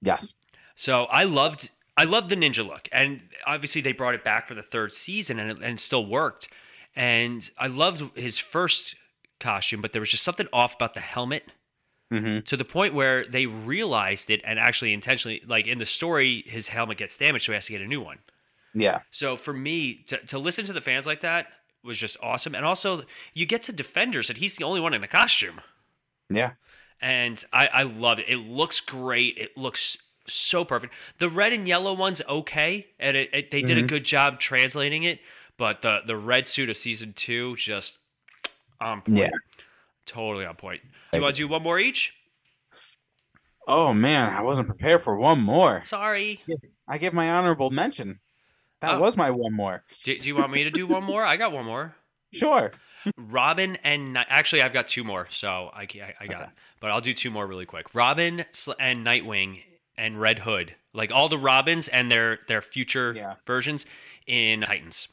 Yes. 0.02 0.34
So 0.76 1.06
I 1.06 1.24
loved 1.24 1.70
I 1.98 2.06
loved 2.06 2.30
the 2.30 2.36
ninja 2.36 2.66
look, 2.66 2.88
and 2.92 3.22
obviously 3.46 3.82
they 3.82 3.92
brought 3.92 4.16
it 4.16 4.24
back 4.24 4.48
for 4.48 4.56
the 4.56 4.64
third 4.64 4.94
season, 4.94 5.40
and 5.40 5.52
it, 5.52 5.58
and 5.58 5.74
it 5.74 5.80
still 5.80 6.06
worked. 6.06 6.48
And 6.96 7.50
I 7.58 7.68
loved 7.68 8.18
his 8.18 8.38
first 8.38 8.96
costume, 9.40 9.82
but 9.82 9.94
there 9.94 10.00
was 10.00 10.10
just 10.10 10.24
something 10.24 10.48
off 10.52 10.76
about 10.76 10.94
the 10.94 11.00
helmet 11.00 11.44
hmm 12.10 12.40
to 12.42 12.58
the 12.58 12.66
point 12.66 12.94
where 12.94 13.26
they 13.26 13.46
realized 13.46 14.30
it 14.30 14.42
and 14.44 14.60
actually 14.60 14.94
intentionally, 14.94 15.42
like 15.48 15.68
in 15.68 15.78
the 15.78 15.86
story, 15.86 16.44
his 16.46 16.68
helmet 16.70 16.98
gets 16.98 17.18
damaged, 17.18 17.46
so 17.46 17.52
he 17.52 17.56
has 17.56 17.66
to 17.68 17.72
get 17.72 17.82
a 17.82 17.88
new 17.88 18.02
one. 18.02 18.18
Yeah. 18.74 19.02
So 19.12 19.38
for 19.38 19.54
me 19.54 20.04
to, 20.08 20.18
to 20.28 20.40
listen 20.40 20.66
to 20.66 20.74
the 20.74 20.82
fans 20.82 21.06
like 21.06 21.22
that 21.22 21.48
was 21.84 21.98
just 21.98 22.18
awesome, 22.22 22.56
and 22.56 22.66
also 22.66 23.04
you 23.34 23.46
get 23.46 23.64
to 23.64 23.72
Defenders, 23.72 24.30
and 24.30 24.40
he's 24.40 24.56
the 24.56 24.64
only 24.64 24.80
one 24.80 24.94
in 24.94 25.04
a 25.04 25.08
costume 25.08 25.62
Yeah. 26.30 26.52
And 27.02 27.44
I, 27.52 27.68
I 27.68 27.84
love 27.84 28.20
it. 28.20 28.26
It 28.30 28.38
looks 28.38 28.80
great. 28.80 29.38
It 29.38 29.58
looks 29.58 29.98
so 30.28 30.64
perfect. 30.64 30.94
The 31.20 31.30
red 31.30 31.52
and 31.54 31.68
yellow 31.68 31.94
one's 31.94 32.22
okay, 32.30 32.88
and 33.00 33.18
it, 33.18 33.30
it, 33.34 33.52
they 33.52 33.62
did 33.62 33.78
a 33.78 33.84
Mhm. 33.84 33.88
good 33.88 34.04
job 34.06 34.40
translating 34.40 35.04
it. 35.04 35.20
But 35.58 35.82
the 35.82 36.00
the 36.06 36.16
red 36.18 36.48
suit 36.48 36.70
of 36.70 36.78
season 36.78 37.14
two 37.14 37.56
just 37.56 37.98
on 38.80 39.02
point. 39.02 39.18
Yeah. 39.18 39.30
totally 40.06 40.46
on 40.46 40.56
point. 40.56 40.82
You 41.14 41.22
want 41.22 41.36
to 41.36 41.42
do 41.42 41.48
one 41.48 41.62
more 41.64 41.80
each? 41.80 42.16
Oh 43.68 43.94
man, 43.94 44.34
I 44.34 44.42
wasn't 44.42 44.68
prepared 44.68 45.02
for 45.04 45.16
one 45.16 45.40
more. 45.40 45.84
Sorry. 45.86 46.42
I 46.88 46.98
give 46.98 47.14
my 47.14 47.30
honorable 47.30 47.70
mention. 47.70 48.20
That 48.82 48.96
Oh. 48.96 49.00
was 49.00 49.16
my 49.16 49.30
one 49.30 49.54
more. 49.54 49.84
Do, 50.04 50.18
do 50.18 50.28
you 50.28 50.36
want 50.36 50.52
me 50.52 50.64
to 50.64 50.72
do 50.72 50.88
one 50.88 51.04
more? 51.04 51.24
I 51.24 51.38
got 51.38 51.52
one 51.52 51.66
more. 51.66 51.96
Sure. 52.34 52.72
Robin 53.18 53.78
and 53.84 54.18
actually, 54.18 54.62
I've 54.62 54.74
got 54.74 54.88
two 54.88 55.04
more, 55.04 55.28
so 55.32 55.70
I, 55.74 55.82
I, 55.82 56.14
I 56.22 56.28
got 56.28 56.36
Okay. 56.42 56.44
it. 56.46 56.50
But 56.80 56.92
I'll 56.92 57.02
do 57.02 57.14
two 57.14 57.32
more 57.32 57.48
really 57.48 57.66
quick. 57.66 57.94
Robin 57.96 58.46
and 58.80 59.06
Nightwing 59.06 59.62
and 59.98 60.20
Red 60.20 60.40
Hood, 60.40 60.76
like 60.94 61.12
all 61.12 61.30
the 61.30 61.38
Robins 61.38 61.88
and 61.88 62.12
their 62.12 62.40
their 62.48 62.62
future 62.62 63.14
Yeah. 63.16 63.36
versions 63.46 63.86
in 64.28 64.62
Titans. 64.62 65.08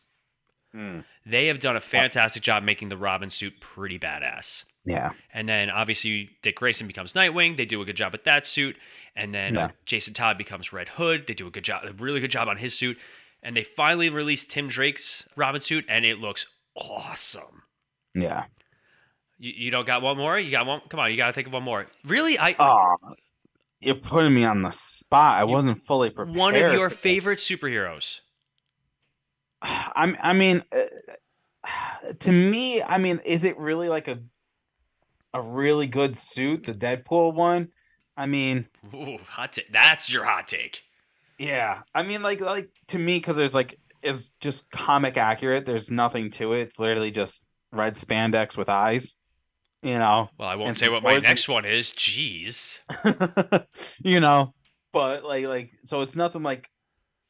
Mm. 0.74 1.04
They 1.24 1.46
have 1.46 1.60
done 1.60 1.76
a 1.76 1.80
fantastic 1.80 2.42
job 2.42 2.62
making 2.62 2.90
the 2.90 2.96
Robin 2.96 3.30
suit 3.30 3.58
pretty 3.60 3.98
badass. 3.98 4.64
Yeah. 4.84 5.10
And 5.32 5.48
then 5.48 5.70
obviously 5.70 6.30
Dick 6.42 6.56
Grayson 6.56 6.86
becomes 6.86 7.14
Nightwing. 7.14 7.56
They 7.56 7.64
do 7.64 7.80
a 7.80 7.84
good 7.86 7.96
job 7.96 8.12
with 8.12 8.24
that 8.24 8.46
suit. 8.46 8.76
And 9.16 9.34
then 9.34 9.56
uh, 9.56 9.60
Yeah. 9.60 9.70
Jason 9.86 10.12
Todd 10.14 10.36
becomes 10.38 10.72
Red 10.72 10.90
Hood. 10.90 11.26
They 11.26 11.34
do 11.34 11.46
a 11.46 11.50
good 11.50 11.64
job, 11.64 11.84
a 11.84 11.92
really 11.94 12.20
good 12.20 12.30
job 12.30 12.48
on 12.48 12.58
his 12.58 12.74
suit. 12.78 12.98
And 13.42 13.56
they 13.56 13.64
finally 13.64 14.10
released 14.10 14.50
Tim 14.50 14.68
Drake's 14.68 15.24
Robin 15.36 15.60
suit, 15.60 15.84
and 15.88 16.04
it 16.04 16.18
looks 16.18 16.46
awesome. 16.78 17.62
Yeah. 18.14 18.44
You, 19.38 19.52
you 19.56 19.70
don't 19.70 19.86
got 19.86 20.02
one 20.02 20.16
more? 20.16 20.38
You 20.38 20.50
got 20.50 20.66
one? 20.66 20.80
Come 20.88 21.00
on, 21.00 21.10
you 21.10 21.16
got 21.16 21.26
to 21.28 21.32
think 21.32 21.46
of 21.46 21.52
one 21.52 21.62
more. 21.62 21.86
Really? 22.04 22.38
I 22.38 22.56
Oh, 22.58 22.96
you're 23.80 23.94
putting 23.94 24.34
me 24.34 24.44
on 24.44 24.62
the 24.62 24.70
spot. 24.72 25.38
I 25.38 25.44
wasn't 25.44 25.84
fully 25.86 26.10
prepared. 26.10 26.36
one 26.36 26.54
of 26.54 26.72
your 26.72 26.88
for 26.90 26.94
this. 26.94 26.98
favorite 27.00 27.38
superheroes. 27.38 28.20
I'm. 29.62 30.16
I 30.20 30.32
mean, 30.32 30.62
uh, 30.72 32.12
to 32.20 32.32
me, 32.32 32.82
I 32.82 32.98
mean, 32.98 33.20
is 33.24 33.44
it 33.44 33.58
really 33.58 33.88
like 33.88 34.08
a 34.08 34.18
a 35.34 35.42
really 35.42 35.86
good 35.86 36.16
suit, 36.16 36.64
the 36.64 36.74
Deadpool 36.74 37.34
one? 37.34 37.68
I 38.16 38.26
mean, 38.26 38.66
Ooh, 38.94 39.18
hot 39.28 39.52
take. 39.52 39.72
That's 39.72 40.10
your 40.12 40.24
hot 40.24 40.48
take. 40.48 40.82
yeah. 41.38 41.82
I 41.94 42.02
mean, 42.02 42.22
like, 42.22 42.40
like 42.40 42.70
to 42.88 42.98
me, 42.98 43.18
because 43.18 43.36
there's 43.36 43.54
like, 43.54 43.78
it's 44.02 44.30
just 44.40 44.70
comic 44.70 45.16
accurate. 45.16 45.66
There's 45.66 45.90
nothing 45.90 46.30
to 46.32 46.52
it. 46.54 46.60
It's 46.68 46.78
literally 46.78 47.10
just 47.10 47.44
red 47.72 47.94
spandex 47.94 48.56
with 48.56 48.68
eyes. 48.68 49.16
You 49.82 49.98
know, 49.98 50.28
Well, 50.36 50.48
I 50.48 50.56
won't 50.56 50.76
say 50.76 50.88
what 50.88 51.04
my 51.04 51.18
next 51.18 51.48
one 51.48 51.64
is. 51.64 51.92
Jeez. 51.92 52.78
you 54.02 54.18
know, 54.18 54.52
but 54.92 55.22
like, 55.24 55.46
like, 55.46 55.70
so 55.84 56.02
it's 56.02 56.16
nothing 56.16 56.42
like 56.42 56.68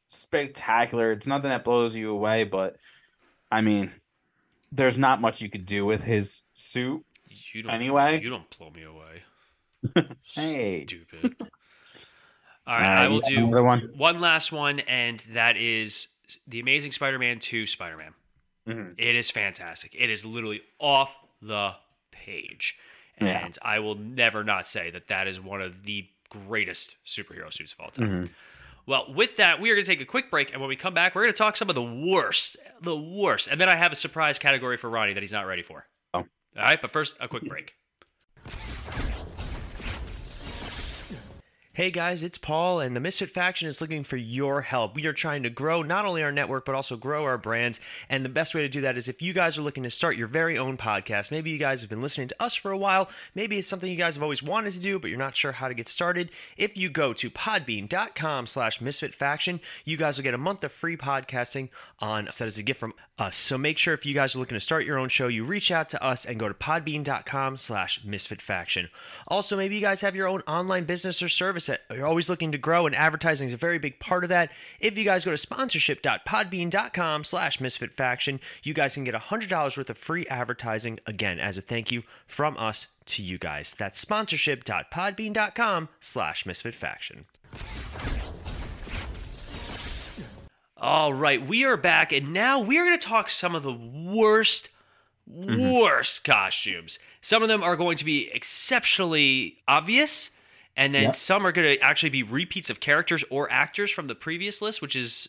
spectacular. 0.06 1.12
It's 1.12 1.26
nothing 1.26 1.50
that 1.50 1.62
blows 1.64 1.94
you 1.94 2.10
away. 2.10 2.44
But 2.44 2.76
I 3.50 3.60
mean, 3.60 3.92
there's 4.72 4.96
not 4.96 5.20
much 5.20 5.42
you 5.42 5.50
could 5.50 5.66
do 5.66 5.84
with 5.84 6.02
his 6.04 6.42
suit. 6.54 7.04
You 7.52 7.62
don't, 7.64 7.72
Anyway. 7.72 8.20
you 8.22 8.30
don't 8.30 8.58
blow 8.58 8.70
me 8.70 8.84
away. 8.84 9.22
Hey. 10.34 10.86
Stupid. 10.86 11.36
All 12.66 12.78
right, 12.78 12.86
I 13.00 13.08
will 13.08 13.20
do 13.20 13.46
one. 13.46 13.90
one 13.96 14.18
last 14.18 14.52
one, 14.52 14.80
and 14.80 15.22
that 15.32 15.56
is 15.56 16.08
the 16.46 16.60
Amazing 16.60 16.92
Spider-Man 16.92 17.38
2 17.38 17.66
Spider-Man. 17.66 18.14
Mhm. 18.66 18.94
It 18.98 19.14
is 19.16 19.30
fantastic. 19.30 19.94
It 19.94 20.10
is 20.10 20.24
literally 20.24 20.62
off 20.78 21.16
the 21.40 21.74
page, 22.10 22.76
and 23.16 23.28
Yeah. 23.28 23.50
I 23.62 23.78
will 23.78 23.94
never 23.94 24.44
not 24.44 24.66
say 24.66 24.90
that 24.90 25.08
that 25.08 25.26
is 25.28 25.40
one 25.40 25.62
of 25.62 25.84
the 25.84 26.08
greatest 26.28 26.96
superhero 27.06 27.52
suits 27.52 27.72
of 27.72 27.80
all 27.80 27.90
time. 27.90 28.26
Mhm. 28.26 28.30
Well, 28.84 29.12
with 29.12 29.36
that, 29.36 29.60
we 29.60 29.70
are 29.70 29.74
going 29.74 29.84
to 29.84 29.90
take 29.90 30.00
a 30.00 30.06
quick 30.06 30.30
break, 30.30 30.50
and 30.52 30.60
when 30.60 30.68
we 30.68 30.76
come 30.76 30.94
back, 30.94 31.14
we're 31.14 31.22
going 31.22 31.32
to 31.32 31.36
talk 31.38 31.56
some 31.56 31.68
of 31.68 31.74
the 31.74 31.82
worst, 31.82 32.56
the 32.80 32.96
worst, 32.96 33.46
and 33.46 33.60
then 33.60 33.68
I 33.68 33.76
have 33.76 33.92
a 33.92 33.96
surprise 33.96 34.38
category 34.38 34.76
for 34.76 34.88
Ronnie 34.90 35.12
that 35.12 35.22
he's 35.22 35.32
not 35.32 35.46
ready 35.46 35.62
for. 35.62 35.86
Oh. 36.14 36.20
All 36.20 36.28
right, 36.56 36.80
but 36.80 36.90
first, 36.90 37.16
a 37.20 37.28
quick 37.28 37.44
break. 37.44 37.74
Hey 41.78 41.92
guys, 41.92 42.24
it's 42.24 42.38
Paul, 42.38 42.80
and 42.80 42.96
the 42.96 43.00
Misfit 43.00 43.30
Faction 43.30 43.68
is 43.68 43.80
looking 43.80 44.02
for 44.02 44.16
your 44.16 44.62
help. 44.62 44.96
We 44.96 45.06
are 45.06 45.12
trying 45.12 45.44
to 45.44 45.48
grow 45.48 45.80
not 45.82 46.06
only 46.06 46.24
our 46.24 46.32
network, 46.32 46.64
but 46.64 46.74
also 46.74 46.96
grow 46.96 47.22
our 47.22 47.38
brands. 47.38 47.78
And 48.08 48.24
the 48.24 48.28
best 48.28 48.52
way 48.52 48.62
to 48.62 48.68
do 48.68 48.80
that 48.80 48.96
is 48.98 49.06
if 49.06 49.22
you 49.22 49.32
guys 49.32 49.56
are 49.56 49.62
looking 49.62 49.84
to 49.84 49.90
start 49.90 50.16
your 50.16 50.26
very 50.26 50.58
own 50.58 50.76
podcast. 50.76 51.30
Maybe 51.30 51.50
you 51.50 51.58
guys 51.58 51.82
have 51.82 51.88
been 51.88 52.02
listening 52.02 52.26
to 52.26 52.42
us 52.42 52.56
for 52.56 52.72
a 52.72 52.76
while. 52.76 53.08
Maybe 53.32 53.58
it's 53.58 53.68
something 53.68 53.88
you 53.88 53.96
guys 53.96 54.16
have 54.16 54.24
always 54.24 54.42
wanted 54.42 54.72
to 54.72 54.80
do, 54.80 54.98
but 54.98 55.06
you're 55.06 55.20
not 55.20 55.36
sure 55.36 55.52
how 55.52 55.68
to 55.68 55.74
get 55.74 55.86
started. 55.86 56.30
If 56.56 56.76
you 56.76 56.90
go 56.90 57.12
to 57.12 57.30
podbean.com 57.30 58.48
slash 58.48 58.80
misfitfaction, 58.80 59.60
you 59.84 59.96
guys 59.96 60.16
will 60.16 60.24
get 60.24 60.34
a 60.34 60.38
month 60.38 60.64
of 60.64 60.72
free 60.72 60.96
podcasting 60.96 61.68
on 62.00 62.28
set 62.32 62.48
as 62.48 62.58
a 62.58 62.64
gift 62.64 62.80
from 62.80 62.94
us. 63.20 63.36
So 63.36 63.56
make 63.56 63.78
sure 63.78 63.94
if 63.94 64.04
you 64.04 64.14
guys 64.14 64.34
are 64.34 64.40
looking 64.40 64.56
to 64.56 64.60
start 64.60 64.84
your 64.84 64.98
own 64.98 65.10
show, 65.10 65.28
you 65.28 65.44
reach 65.44 65.70
out 65.70 65.88
to 65.90 66.04
us 66.04 66.24
and 66.24 66.40
go 66.40 66.48
to 66.48 66.54
podbean.com 66.54 67.56
slash 67.56 68.02
misfitfaction. 68.02 68.88
Also, 69.28 69.56
maybe 69.56 69.76
you 69.76 69.80
guys 69.80 70.00
have 70.00 70.16
your 70.16 70.26
own 70.26 70.40
online 70.40 70.82
business 70.82 71.22
or 71.22 71.28
service 71.28 71.67
you're 71.90 72.06
always 72.06 72.28
looking 72.28 72.52
to 72.52 72.58
grow, 72.58 72.86
and 72.86 72.94
advertising 72.94 73.48
is 73.48 73.54
a 73.54 73.58
very 73.58 73.78
big 73.78 73.98
part 73.98 74.24
of 74.24 74.30
that. 74.30 74.50
If 74.80 74.96
you 74.96 75.04
guys 75.04 75.24
go 75.24 75.30
to 75.30 75.36
sponsorship.podbean.com 75.36 77.24
slash 77.24 77.58
misfitfaction, 77.58 78.40
you 78.62 78.74
guys 78.74 78.94
can 78.94 79.04
get 79.04 79.14
$100 79.14 79.76
worth 79.76 79.90
of 79.90 79.98
free 79.98 80.26
advertising, 80.26 81.00
again, 81.06 81.38
as 81.38 81.58
a 81.58 81.62
thank 81.62 81.90
you 81.92 82.02
from 82.26 82.56
us 82.56 82.88
to 83.06 83.22
you 83.22 83.38
guys. 83.38 83.74
That's 83.76 83.98
sponsorship.podbean.com 84.04 85.88
slash 86.00 86.44
misfitfaction. 86.44 87.24
All 90.80 91.12
right, 91.12 91.44
we 91.44 91.64
are 91.64 91.76
back, 91.76 92.12
and 92.12 92.32
now 92.32 92.60
we 92.60 92.78
are 92.78 92.84
going 92.84 92.96
to 92.96 93.04
talk 93.04 93.30
some 93.30 93.56
of 93.56 93.64
the 93.64 93.72
worst, 93.72 94.68
mm-hmm. 95.28 95.72
worst 95.72 96.22
costumes. 96.22 97.00
Some 97.20 97.42
of 97.42 97.48
them 97.48 97.64
are 97.64 97.76
going 97.76 97.96
to 97.96 98.04
be 98.04 98.30
exceptionally 98.32 99.58
obvious, 99.66 100.30
and 100.78 100.94
then 100.94 101.02
Yep. 101.02 101.14
some 101.14 101.46
are 101.46 101.52
going 101.52 101.76
to 101.76 101.80
actually 101.84 102.08
be 102.08 102.22
repeats 102.22 102.70
of 102.70 102.80
characters 102.80 103.22
or 103.28 103.50
actors 103.52 103.90
from 103.90 104.06
the 104.06 104.14
previous 104.14 104.62
list, 104.62 104.80
which 104.80 104.96
is 104.96 105.28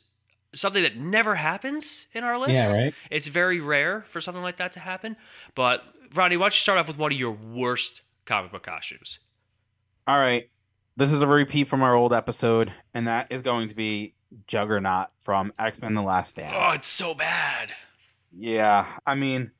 something 0.54 0.82
that 0.84 0.96
never 0.96 1.36
happens 1.36 2.08
in 2.14 2.24
our 2.24 2.38
list. 2.38 2.54
Yeah, 2.54 2.74
right. 2.76 2.94
It's 3.12 3.28
very 3.28 3.60
rare 3.60 4.06
for 4.10 4.22
something 4.22 4.42
like 4.44 4.56
that 4.58 4.72
to 4.74 4.80
happen. 4.80 5.18
But 5.56 5.84
Ronnie, 6.14 6.38
why 6.38 6.46
don't 6.46 6.54
you 6.54 6.60
start 6.60 6.80
off 6.80 6.88
with 6.88 6.98
one 6.98 7.12
of 7.12 7.18
your 7.18 7.32
worst 7.32 8.02
comic 8.26 8.52
book 8.52 8.64
costumes? 8.64 9.20
All 10.08 10.18
right. 10.18 10.50
This 10.96 11.12
is 11.12 11.22
a 11.22 11.28
repeat 11.28 11.68
from 11.68 11.82
our 11.82 11.96
old 11.96 12.14
episode, 12.14 12.74
and 12.94 13.08
that 13.08 13.28
is 13.32 13.42
going 13.42 13.70
to 13.70 13.76
be 13.76 14.14
Juggernaut 14.48 15.08
from 15.20 15.54
X 15.58 15.82
Men 15.82 15.94
The 15.94 16.02
Last 16.02 16.32
Stand. 16.32 16.54
Oh, 16.56 16.72
it's 16.74 16.88
so 16.88 17.14
bad. 17.14 17.74
Yeah, 18.38 18.86
I 19.06 19.16
mean, 19.16 19.52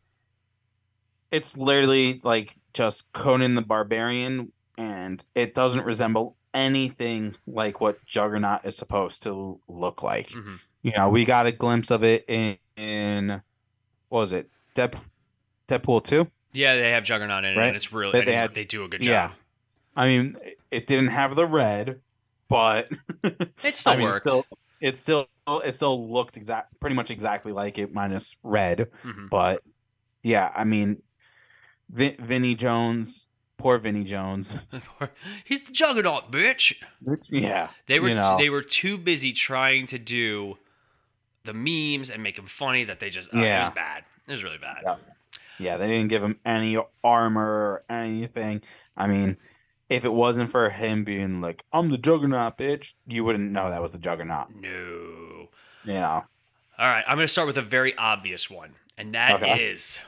it's 1.32 1.56
literally 1.58 2.20
like 2.24 2.56
just 2.74 3.12
Conan 3.14 3.56
the 3.56 3.62
Barbarian, 3.62 4.52
and 4.80 5.24
it 5.36 5.54
doesn't 5.54 5.84
resemble 5.86 6.38
anything 6.54 7.36
like 7.46 7.80
what 7.82 8.04
Juggernaut 8.06 8.66
is 8.66 8.76
supposed 8.78 9.22
to 9.24 9.60
look 9.68 10.02
like. 10.02 10.32
hmm 10.32 10.56
You 10.82 10.94
know, 10.96 11.10
we 11.10 11.26
got 11.26 11.46
a 11.46 11.52
glimpse 11.52 11.92
of 11.92 12.04
it 12.04 12.24
in, 12.28 12.58
in 12.78 13.42
what 14.08 14.20
was 14.20 14.34
it, 14.34 14.50
Dead, 14.74 14.98
Deadpool 15.68 16.04
two? 16.06 16.32
Yeah, 16.54 16.76
they 16.76 16.92
have 16.92 17.04
Juggernaut 17.04 17.44
in 17.44 17.54
it, 17.54 17.58
Right. 17.58 17.68
and 17.68 17.76
it's 17.76 17.92
really 17.94 18.14
They- 18.14 18.26
they 18.26 18.36
had- 18.36 18.56
they 18.56 18.64
do 18.66 18.84
a 18.86 18.88
good 18.88 19.02
job. 19.02 19.12
Yeah. 19.12 19.32
I 19.96 20.08
mean, 20.08 20.38
it 20.72 20.88
didn't 20.88 21.10
have 21.10 21.36
the 21.36 21.46
red, 21.46 22.00
but 22.48 22.90
It 23.64 23.76
still 23.76 23.94
I 23.94 23.96
mean, 23.98 24.08
worked. 24.08 24.22
still, 24.22 24.46
it 24.80 24.98
still 24.98 25.28
it 25.66 25.76
still 25.76 26.10
looked 26.12 26.38
exact, 26.38 26.80
pretty 26.80 26.96
much 26.96 27.12
exactly 27.12 27.52
like 27.52 27.78
it, 27.78 27.92
minus 27.94 28.38
red. 28.44 28.88
Mhm. 29.04 29.30
But 29.30 29.62
yeah, 30.24 30.52
I 30.56 30.64
mean, 30.64 31.02
Vin- 31.90 32.16
Vinnie 32.20 32.56
Jones, 32.56 33.28
poor 33.60 33.78
Vinnie 33.78 34.04
Jones. 34.04 34.58
He's 35.46 35.66
the 35.66 35.72
Juggernaut, 35.72 36.32
bitch. 36.32 36.74
yeah, 37.30 37.70
They 37.88 38.00
were 38.00 38.10
you 38.10 38.16
know. 38.16 38.38
they 38.40 38.50
were 38.50 38.64
too 38.64 38.98
busy 38.98 39.32
trying 39.34 39.86
to 39.88 40.00
do 40.00 40.58
the 41.44 41.54
memes 41.54 42.10
and 42.10 42.24
make 42.24 42.36
them 42.38 42.48
funny 42.48 42.84
that 42.86 43.00
they 43.00 43.10
just 43.12 43.30
oh, 43.34 43.38
it 43.40 43.44
Yeah. 43.44 43.60
was 43.60 43.70
bad. 43.70 44.04
It 44.28 44.32
was 44.32 44.44
really 44.44 44.58
bad. 44.58 44.78
Yeah. 44.84 44.96
yeah, 45.60 45.78
they 45.78 45.88
didn't 45.88 46.08
give 46.10 46.24
him 46.24 46.40
any 46.46 46.78
armor 47.04 47.44
or 47.46 47.84
anything. 47.90 48.62
I 48.98 49.08
mean, 49.08 49.38
if 49.90 50.06
it 50.06 50.14
wasn't 50.14 50.52
for 50.52 50.70
him 50.70 51.04
being 51.04 51.42
like, 51.42 51.64
"I'm 51.74 51.90
the 51.90 51.98
Juggernaut, 51.98 52.58
bitch," 52.58 52.94
you 53.08 53.24
wouldn't 53.24 53.52
know 53.52 53.70
that 53.70 53.82
was 53.82 53.92
the 53.92 53.98
Juggernaut. 53.98 54.54
No. 54.56 55.50
You 55.86 55.94
know, 55.94 56.24
All 56.78 56.90
right, 56.90 57.04
I'm 57.08 57.16
going 57.16 57.26
to 57.28 57.32
start 57.32 57.48
with 57.48 57.58
a 57.58 57.62
very 57.64 57.98
obvious 57.98 58.50
one, 58.50 58.76
and 58.98 59.16
that 59.16 59.42
is 59.60 59.98
Okay. 60.00 60.06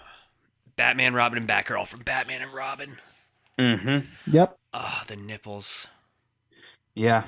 Batman, 0.75 1.13
Robin, 1.13 1.37
and 1.39 1.47
Batgirl 1.47 1.87
from 1.87 2.01
Batman 2.01 2.41
and 2.41 2.53
Robin. 2.53 2.97
Mm-hmm. 3.61 4.31
Yep. 4.35 4.57
Ah, 4.73 5.03
the 5.07 5.15
nipples. 5.15 5.87
yeah, 6.95 7.25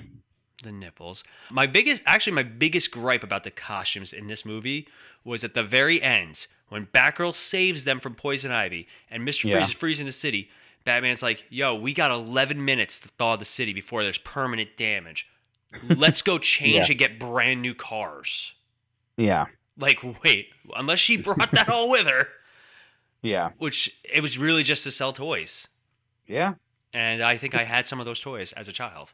the 0.63 0.71
nipples. 0.71 1.23
My 1.51 1.67
biggest, 1.67 2.01
actually, 2.05 2.33
my 2.33 2.43
biggest 2.43 2.91
gripe 2.91 3.23
about 3.23 3.43
the 3.43 3.51
costumes 3.51 4.13
in 4.13 4.27
this 4.27 4.45
movie 4.45 4.87
was 5.23 5.43
at 5.43 5.53
the 5.53 5.63
very 5.63 6.01
end 6.01 6.47
when 6.69 6.85
Batgirl 6.87 7.35
saves 7.35 7.83
them 7.85 7.99
from 7.99 8.15
Poison 8.15 8.51
Ivy 8.51 8.87
and 9.09 9.23
Mister 9.25 9.47
Yeah. 9.47 9.55
Freeze 9.57 9.67
is 9.69 9.73
freezing 9.73 10.05
the 10.05 10.11
city. 10.11 10.49
Batman's 10.85 11.21
like, 11.21 11.45
"Yo, 11.49 11.75
we 11.75 11.93
got 11.93 12.11
11 12.11 12.63
minutes 12.63 12.99
to 13.01 13.07
thaw 13.17 13.35
the 13.37 13.45
city 13.45 13.73
before 13.73 14.03
there's 14.03 14.17
permanent 14.17 14.75
damage. 14.77 15.27
Let's 15.87 16.21
go 16.21 16.37
change 16.39 16.87
Yeah. 16.87 16.91
and 16.91 16.97
get 16.99 17.19
brand 17.19 17.61
new 17.61 17.73
cars." 17.75 18.53
yeah, 19.17 19.45
Like, 19.77 19.99
wait, 20.23 20.47
unless 20.75 20.99
she 20.99 21.17
brought 21.17 21.51
that 21.51 21.69
all 21.69 21.89
with 21.91 22.07
her, 22.07 22.27
yeah, 23.21 23.51
which 23.59 23.95
it 24.03 24.21
was 24.21 24.37
really 24.37 24.63
just 24.63 24.83
to 24.85 24.91
sell 24.91 25.13
toys. 25.13 25.67
Yeah. 26.27 26.53
and 26.93 27.21
I 27.23 27.37
think 27.37 27.55
I 27.55 27.63
had 27.63 27.85
some 27.87 27.99
of 27.99 28.05
those 28.05 28.19
toys 28.19 28.51
as 28.53 28.67
a 28.67 28.71
child. 28.73 29.13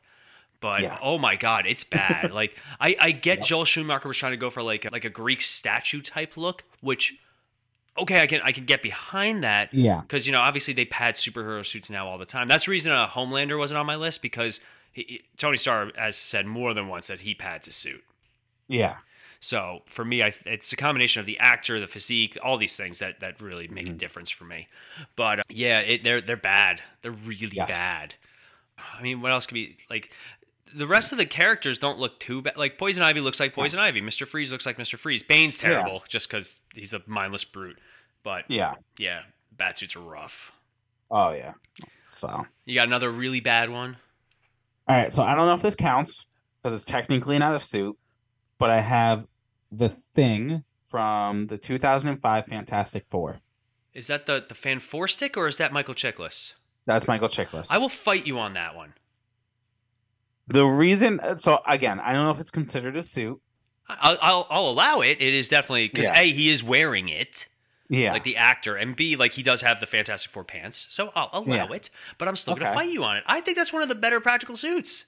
But 0.62 0.82
Yeah. 0.82 0.98
oh 1.02 1.18
my 1.18 1.36
god, 1.38 1.66
it's 1.68 1.84
bad. 1.84 2.32
like 2.34 2.56
I, 2.80 2.96
I 3.00 3.12
get 3.12 3.40
Yep. 3.40 3.48
Joel 3.48 3.66
Schumacher 3.66 4.08
was 4.10 4.18
trying 4.18 4.34
to 4.34 4.38
go 4.38 4.50
for 4.50 4.62
like 4.62 4.86
a, 4.86 4.90
like 4.92 5.06
a 5.06 5.10
Greek 5.10 5.42
statue 5.42 6.02
type 6.02 6.36
look, 6.36 6.64
which 6.82 7.16
okay, 7.98 8.20
I 8.22 8.28
can 8.28 8.42
I 8.44 8.52
can 8.52 8.66
get 8.66 8.82
behind 8.84 9.44
that 9.44 9.74
Yeah. 9.74 10.02
because 10.02 10.26
you 10.28 10.34
know 10.34 10.40
obviously 10.42 10.74
they 10.74 10.86
pad 10.86 11.16
superhero 11.16 11.66
suits 11.66 11.90
now 11.90 12.08
all 12.08 12.18
the 12.18 12.26
time. 12.26 12.48
That's 12.50 12.66
the 12.66 12.72
reason 12.72 12.92
uh, 12.92 13.08
Homelander 13.08 13.58
wasn't 13.58 13.78
on 13.78 13.86
my 13.86 13.96
list 13.96 14.22
because 14.22 14.60
he, 14.92 15.04
he- 15.08 15.22
Tony 15.38 15.58
Starr 15.58 15.92
has 15.96 16.18
said 16.18 16.46
more 16.46 16.74
than 16.74 16.88
once 16.90 17.08
that 17.08 17.22
he 17.22 17.34
pads 17.34 17.66
his 17.68 17.76
suit. 17.76 18.04
Yeah, 18.68 18.98
So 19.42 19.84
for 19.86 20.04
me, 20.04 20.22
I, 20.22 20.34
it's 20.46 20.74
a 20.74 20.76
combination 20.76 21.22
of 21.22 21.26
the 21.26 21.40
actor, 21.40 21.80
the 21.80 21.88
physique, 21.88 22.38
all 22.44 22.58
these 22.58 22.76
things 22.76 23.00
that, 23.00 23.22
that 23.22 23.40
really 23.42 23.68
make 23.70 23.86
Mm-hmm. 23.86 23.94
a 23.94 23.98
difference 23.98 24.30
for 24.30 24.44
me. 24.44 24.68
But 25.16 25.40
uh, 25.40 25.44
yeah, 25.50 25.80
it, 25.80 26.04
they're 26.04 26.20
they're 26.22 26.36
bad. 26.38 26.82
They're 27.02 27.12
really 27.12 27.50
Yes. 27.54 27.70
bad. 27.70 28.16
I 28.98 29.02
mean, 29.02 29.22
what 29.22 29.32
else 29.32 29.46
could 29.46 29.54
be 29.56 29.78
like? 29.90 30.12
The 30.76 30.86
rest 30.88 31.12
of 31.12 31.18
the 31.18 31.26
characters 31.26 31.80
don't 31.80 31.98
look 32.00 32.20
too 32.20 32.42
bad. 32.42 32.58
Like 32.58 32.78
Poison 32.78 33.02
Ivy 33.02 33.22
looks 33.22 33.40
like 33.40 33.54
Poison 33.56 33.80
Ivy. 33.80 34.02
Mister 34.02 34.26
Freeze 34.26 34.52
looks 34.52 34.66
like 34.66 34.78
Mister 34.78 34.98
Freeze. 34.98 35.24
Bane's 35.24 35.62
Yeah. 35.62 35.70
terrible 35.70 36.04
just 36.08 36.30
because 36.30 36.60
he's 36.76 36.94
a 36.94 37.02
mindless 37.08 37.44
brute. 37.46 37.80
But 38.24 38.44
yeah. 38.50 38.74
yeah, 38.98 39.22
bat 39.52 39.78
suits 39.78 39.96
are 39.96 40.02
rough. 40.02 40.52
Oh 41.10 41.32
yeah. 41.32 41.54
So 42.12 42.46
You 42.66 42.76
got 42.76 42.88
another 42.88 43.10
really 43.10 43.40
bad 43.40 43.70
one. 43.70 43.96
all 44.88 44.96
right. 44.98 45.12
So 45.14 45.24
I 45.24 45.34
don't 45.36 45.46
know 45.48 45.56
if 45.56 45.62
this 45.62 45.76
counts 45.76 46.26
because 46.62 46.76
it's 46.76 46.84
technically 46.86 47.40
not 47.40 47.56
a 47.56 47.60
suit, 47.60 47.98
but 48.60 48.70
I 48.70 48.82
have 48.82 49.28
the 49.72 49.90
thing 49.90 50.64
from 50.86 51.48
the 51.48 51.58
2005 51.58 52.46
Fantastic 52.46 53.04
Four. 53.06 53.40
Is 53.94 54.08
that 54.08 54.26
the 54.28 54.46
the 54.48 54.56
Fan 54.56 54.80
Four 54.80 55.08
stick 55.08 55.36
or 55.36 55.48
is 55.48 55.58
that 55.58 55.74
Michael 55.74 55.96
Chiklis? 55.96 56.54
That's 56.86 57.08
Michael 57.08 57.28
Chiklis. 57.30 57.72
I 57.72 57.78
will 57.80 57.90
fight 57.90 58.26
you 58.28 58.38
on 58.40 58.54
that 58.54 58.76
one. 58.76 58.94
The 60.48 60.66
reason, 60.66 61.20
so 61.38 61.60
again, 61.68 62.00
I 62.00 62.14
don't 62.14 62.26
know 62.26 62.32
if 62.32 62.40
it's 62.40 62.50
considered 62.52 62.96
a 62.98 63.04
suit. 63.04 63.40
I'll 63.88 64.18
I'll, 64.22 64.48
I'll 64.50 64.68
allow 64.68 65.02
it. 65.02 65.22
It 65.22 65.34
is 65.34 65.50
definitely 65.50 65.88
because 65.88 66.06
Yeah. 66.06 66.20
a 66.20 66.32
he 66.32 66.50
is 66.50 66.64
wearing 66.64 67.10
it. 67.10 67.48
Yeah. 67.92 68.12
like 68.14 68.24
the 68.24 68.38
actor, 68.38 68.76
and 68.76 68.96
B, 68.96 69.16
like 69.16 69.34
he 69.34 69.42
does 69.42 69.62
have 69.62 69.80
the 69.80 69.88
Fantastic 69.88 70.32
Four 70.32 70.44
pants, 70.44 70.86
so 70.92 71.12
I'll 71.16 71.30
allow 71.34 71.68
Yeah. 71.70 71.74
it. 71.74 71.90
But 72.20 72.28
I'm 72.28 72.36
still 72.36 72.54
gonna 72.56 72.72
fight 72.74 72.90
you 72.92 73.04
on 73.04 73.18
it. 73.18 73.24
I 73.26 73.42
think 73.42 73.58
that's 73.58 73.74
one 73.74 73.82
of 73.82 73.90
the 73.90 73.96
better 73.96 74.20
practical 74.20 74.56
suits. 74.56 75.06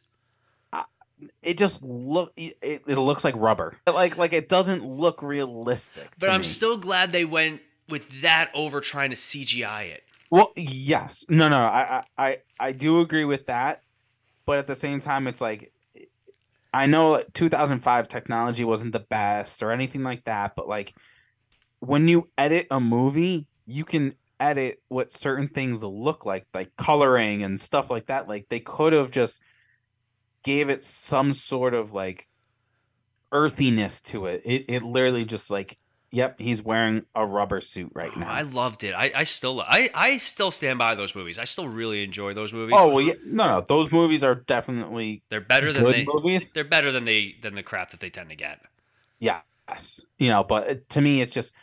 It 1.42 1.58
just 1.58 1.84
look. 1.84 2.34
It, 2.36 2.58
it 2.62 2.98
looks 2.98 3.24
like 3.24 3.36
rubber. 3.38 3.78
Like 3.88 4.18
like 4.18 4.34
it 4.34 4.50
doesn't 4.50 4.86
look 4.86 5.22
realistic. 5.22 6.10
But 6.20 6.30
I'm 6.30 6.42
me. 6.42 6.46
still 6.46 6.78
glad 6.78 7.12
they 7.12 7.26
went 7.26 7.62
with 7.90 8.22
that 8.22 8.52
over 8.54 8.82
trying 8.82 9.10
to 9.10 9.16
CGI 9.16 9.92
it. 9.92 10.04
Well, 10.30 10.54
yes. 10.56 11.26
No, 11.28 11.50
no. 11.50 11.60
I, 11.60 12.04
I, 12.18 12.26
I, 12.26 12.38
I 12.60 12.72
do 12.72 13.02
agree 13.02 13.26
with 13.26 13.48
that, 13.48 13.84
but 14.46 14.60
at 14.60 14.68
the 14.68 14.76
same 14.76 15.02
time, 15.02 15.28
it's 15.28 15.42
like 15.42 15.74
I 16.74 16.86
know 16.86 17.22
2005 17.34 18.08
technology 18.08 18.64
wasn't 18.64 18.94
the 18.94 19.00
best 19.00 19.62
or 19.62 19.72
anything 19.72 20.04
like 20.04 20.24
that, 20.24 20.56
but 20.56 20.68
like 20.68 20.96
when 21.80 22.08
you 22.08 22.30
edit 22.38 22.68
a 22.72 22.80
movie, 22.80 23.48
you 23.66 23.84
can 23.84 24.16
edit 24.40 24.82
what 24.88 25.12
certain 25.12 25.50
things 25.50 25.84
look 25.84 26.26
like, 26.26 26.48
like 26.54 26.76
coloring 26.78 27.44
and 27.44 27.60
stuff 27.60 27.90
like 27.90 28.08
that. 28.08 28.30
Like 28.30 28.48
they 28.50 28.62
could 28.62 28.94
have 28.94 29.12
just 29.12 29.42
gave 30.44 30.70
it 30.70 30.84
some 30.84 31.34
sort 31.34 31.74
of 31.74 31.94
like 31.94 32.28
earthiness 33.32 34.02
to 34.02 34.26
it. 34.26 34.42
It, 34.46 34.66
it 34.68 34.84
literally 34.84 35.26
just 35.26 35.50
like 35.50 35.78
Yep, 36.14 36.42
he's 36.42 36.62
wearing 36.62 37.06
a 37.16 37.26
rubber 37.26 37.62
suit 37.62 37.92
right 37.94 38.12
Oh, 38.14 38.20
now. 38.20 38.30
I 38.30 38.42
loved 38.42 38.84
it. 38.84 38.92
I, 38.94 39.14
I 39.16 39.24
still 39.24 39.62
I, 39.62 39.90
I 39.94 40.18
still 40.18 40.52
stand 40.52 40.78
by 40.78 40.94
those 40.96 41.16
movies. 41.16 41.40
I 41.40 41.46
still 41.46 41.70
really 41.70 42.04
enjoy 42.04 42.34
those 42.34 42.52
movies. 42.52 42.76
oh 42.78 42.90
well, 42.90 43.02
yeah, 43.02 43.14
no, 43.26 43.48
no, 43.48 43.62
those 43.62 43.94
movies 43.94 44.22
are 44.22 44.36
definitely 44.36 45.24
they're 45.30 45.40
better 45.40 45.72
than 45.72 45.86
they 45.86 46.06
movies. 46.06 46.52
they're 46.52 46.66
better 46.66 46.92
than 46.92 47.06
they 47.06 47.36
than 47.42 47.56
the 47.56 47.64
crap 47.64 47.92
that 47.92 48.02
they 48.02 48.10
tend 48.10 48.30
to 48.30 48.36
get. 48.36 48.60
Yes, 49.20 50.06
you 50.18 50.28
know, 50.28 50.44
but 50.44 50.70
uh, 50.70 50.76
to 50.90 51.02
me, 51.02 51.22
it's 51.22 51.34
just 51.34 51.54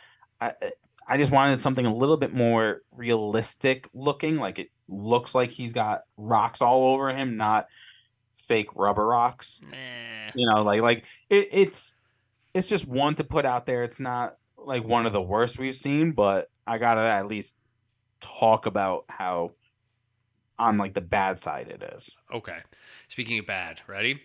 I, 0.41 0.49
uh, 0.49 0.69
I 1.07 1.17
just 1.17 1.31
wanted 1.31 1.59
something 1.59 1.85
a 1.85 1.93
little 1.93 2.17
bit 2.17 2.33
more 2.33 2.81
realistic 2.91 3.87
looking. 3.93 4.37
Like 4.37 4.57
it 4.57 4.69
looks 4.87 5.35
like 5.35 5.51
he's 5.51 5.73
got 5.73 6.01
rocks 6.17 6.61
all 6.61 6.85
over 6.93 7.09
him, 7.09 7.37
not 7.37 7.67
fake 8.49 8.67
rubber 8.75 9.05
rocks. 9.07 9.61
Nah. 9.63 10.31
You 10.35 10.45
know, 10.45 10.63
like 10.63 10.81
like 10.81 11.05
it, 11.29 11.47
it's 11.53 11.93
it's 12.53 12.67
just 12.67 12.85
one 12.87 13.15
to 13.15 13.23
put 13.23 13.45
out 13.45 13.65
there. 13.65 13.83
It's 13.85 13.99
not 14.01 14.35
like 14.57 14.83
one 14.83 15.05
of 15.05 15.13
the 15.13 15.21
worst 15.21 15.57
we've 15.57 15.73
seen, 15.73 16.11
but 16.11 16.49
I 16.67 16.77
gotta 16.79 17.01
at 17.01 17.27
least 17.27 17.55
talk 18.19 18.65
about 18.65 19.05
how 19.07 19.51
on 20.57 20.77
like 20.77 20.93
the 20.93 21.01
bad 21.01 21.39
side 21.39 21.69
it 21.69 21.81
is. 21.95 22.17
Okay. 22.33 22.57
Speaking 23.07 23.39
of 23.39 23.45
bad, 23.47 23.79
ready? 23.87 24.21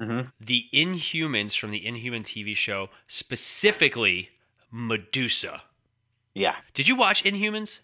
Mhm. 0.00 0.32
The 0.40 0.64
Inhumans 0.72 1.58
from 1.58 1.70
the 1.70 1.84
Inhuman 1.86 2.22
TV 2.22 2.56
show, 2.56 2.88
specifically 3.06 4.30
Medusa. 4.72 5.62
Yeah, 6.34 6.56
Did 6.72 6.88
you 6.88 6.96
watch 6.96 7.22
Inhumans? 7.22 7.78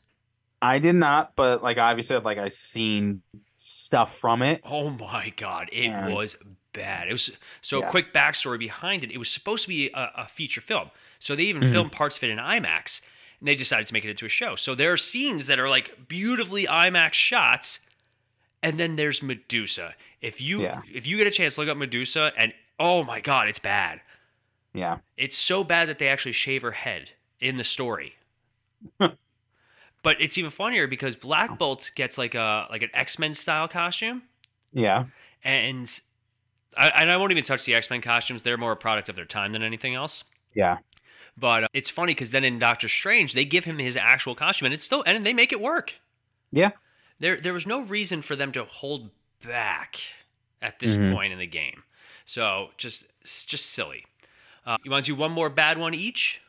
I 0.62 0.78
did 0.80 0.94
not, 0.96 1.36
but 1.36 1.62
like 1.62 1.78
obviously, 1.78 2.18
like 2.18 2.38
I've 2.38 2.52
seen 2.52 3.22
stuff 3.70 4.16
from 4.16 4.42
it. 4.42 4.60
Oh 4.64 4.90
my 4.90 5.30
god, 5.36 5.68
it 5.72 5.86
And- 5.88 6.14
was 6.14 6.36
bad. 6.72 7.08
It 7.08 7.12
was 7.12 7.36
so 7.60 7.82
a 7.82 7.86
quick 7.88 8.12
backstory 8.14 8.58
behind 8.58 9.02
it. 9.04 9.10
It 9.10 9.18
was 9.18 9.30
supposed 9.30 9.62
to 9.62 9.68
be 9.68 9.90
a, 9.92 10.10
a 10.18 10.28
feature 10.28 10.60
film, 10.60 10.90
so 11.18 11.34
they 11.34 11.42
even 11.44 11.62
Mhm. 11.62 11.72
filmed 11.72 11.92
parts 11.92 12.16
of 12.16 12.24
it 12.24 12.30
in 12.30 12.38
IMAX, 12.38 13.00
and 13.40 13.48
they 13.48 13.54
decided 13.56 13.86
to 13.88 13.92
make 13.92 14.04
it 14.04 14.10
into 14.10 14.26
a 14.26 14.28
show. 14.28 14.54
So 14.56 14.74
there 14.74 14.92
are 14.92 14.96
scenes 14.96 15.46
that 15.48 15.58
are 15.58 15.68
like 15.68 16.08
beautifully 16.08 16.66
IMAX 16.66 17.14
shots, 17.14 17.80
and 18.62 18.78
then 18.78 18.96
there's 18.96 19.22
Medusa. 19.22 19.94
If 20.20 20.40
you 20.40 20.62
Yeah. 20.62 20.82
if 20.92 21.06
you 21.06 21.16
get 21.16 21.26
a 21.26 21.30
chance, 21.30 21.58
look 21.58 21.68
up 21.68 21.76
Medusa, 21.76 22.32
and 22.36 22.52
oh 22.78 23.02
my 23.02 23.20
god, 23.20 23.48
it's 23.48 23.58
bad. 23.58 24.00
Yeah, 24.72 24.98
It's 25.16 25.36
so 25.36 25.64
bad 25.64 25.88
that 25.88 25.98
they 25.98 26.06
actually 26.06 26.30
shave 26.32 26.62
her 26.62 26.70
head 26.70 27.10
in 27.40 27.56
the 27.56 27.64
story. 27.64 28.14
but 30.02 30.20
it's 30.20 30.36
even 30.38 30.50
funnier 30.50 30.86
because 30.86 31.16
Black 31.16 31.58
Bolt 31.58 31.90
gets 31.94 32.16
like 32.18 32.34
a 32.34 32.66
like 32.70 32.82
an 32.82 32.90
X 32.94 33.18
Men 33.18 33.34
style 33.34 33.68
costume 33.68 34.22
yeah, 34.72 35.06
and 35.42 36.00
I, 36.76 36.88
and 37.00 37.10
I 37.10 37.16
won't 37.16 37.32
even 37.32 37.42
touch 37.44 37.64
the 37.64 37.74
X 37.74 37.90
Men 37.90 38.00
costumes. 38.00 38.42
They're 38.42 38.56
more 38.56 38.72
a 38.72 38.76
product 38.76 39.08
of 39.08 39.16
their 39.16 39.24
time 39.24 39.52
than 39.52 39.62
anything 39.62 39.94
else. 39.96 40.22
yeah, 40.54 40.78
But 41.36 41.64
uh, 41.64 41.68
it's 41.72 41.90
funny 41.90 42.14
because 42.14 42.30
then 42.30 42.44
in 42.44 42.58
Doctor 42.60 42.88
Strange, 42.88 43.32
they 43.32 43.44
give 43.44 43.64
him 43.64 43.78
his 43.78 43.96
actual 43.96 44.34
costume, 44.36 44.66
and 44.66 44.74
it's 44.74 44.84
still 44.84 45.02
and 45.06 45.24
they 45.26 45.32
make 45.34 45.52
it 45.52 45.60
work. 45.60 45.94
yeah. 46.52 46.70
There 47.18 47.36
there 47.36 47.52
was 47.52 47.66
no 47.66 47.80
reason 47.82 48.22
for 48.22 48.34
them 48.36 48.52
to 48.52 48.64
hold 48.64 49.10
back 49.44 50.00
at 50.62 50.78
this 50.78 50.96
Mhm. 50.96 51.12
point 51.12 51.32
in 51.32 51.38
the 51.38 51.46
game. 51.46 51.82
So 52.24 52.70
just 52.78 53.04
it's 53.22 53.44
just 53.44 53.66
silly. 53.66 54.06
Uh, 54.64 54.76
you 54.84 54.90
want 54.90 55.04
to 55.04 55.12
do 55.12 55.16
one 55.16 55.32
more 55.32 55.50
bad 55.50 55.78
one 55.78 55.94
each? 55.94 56.40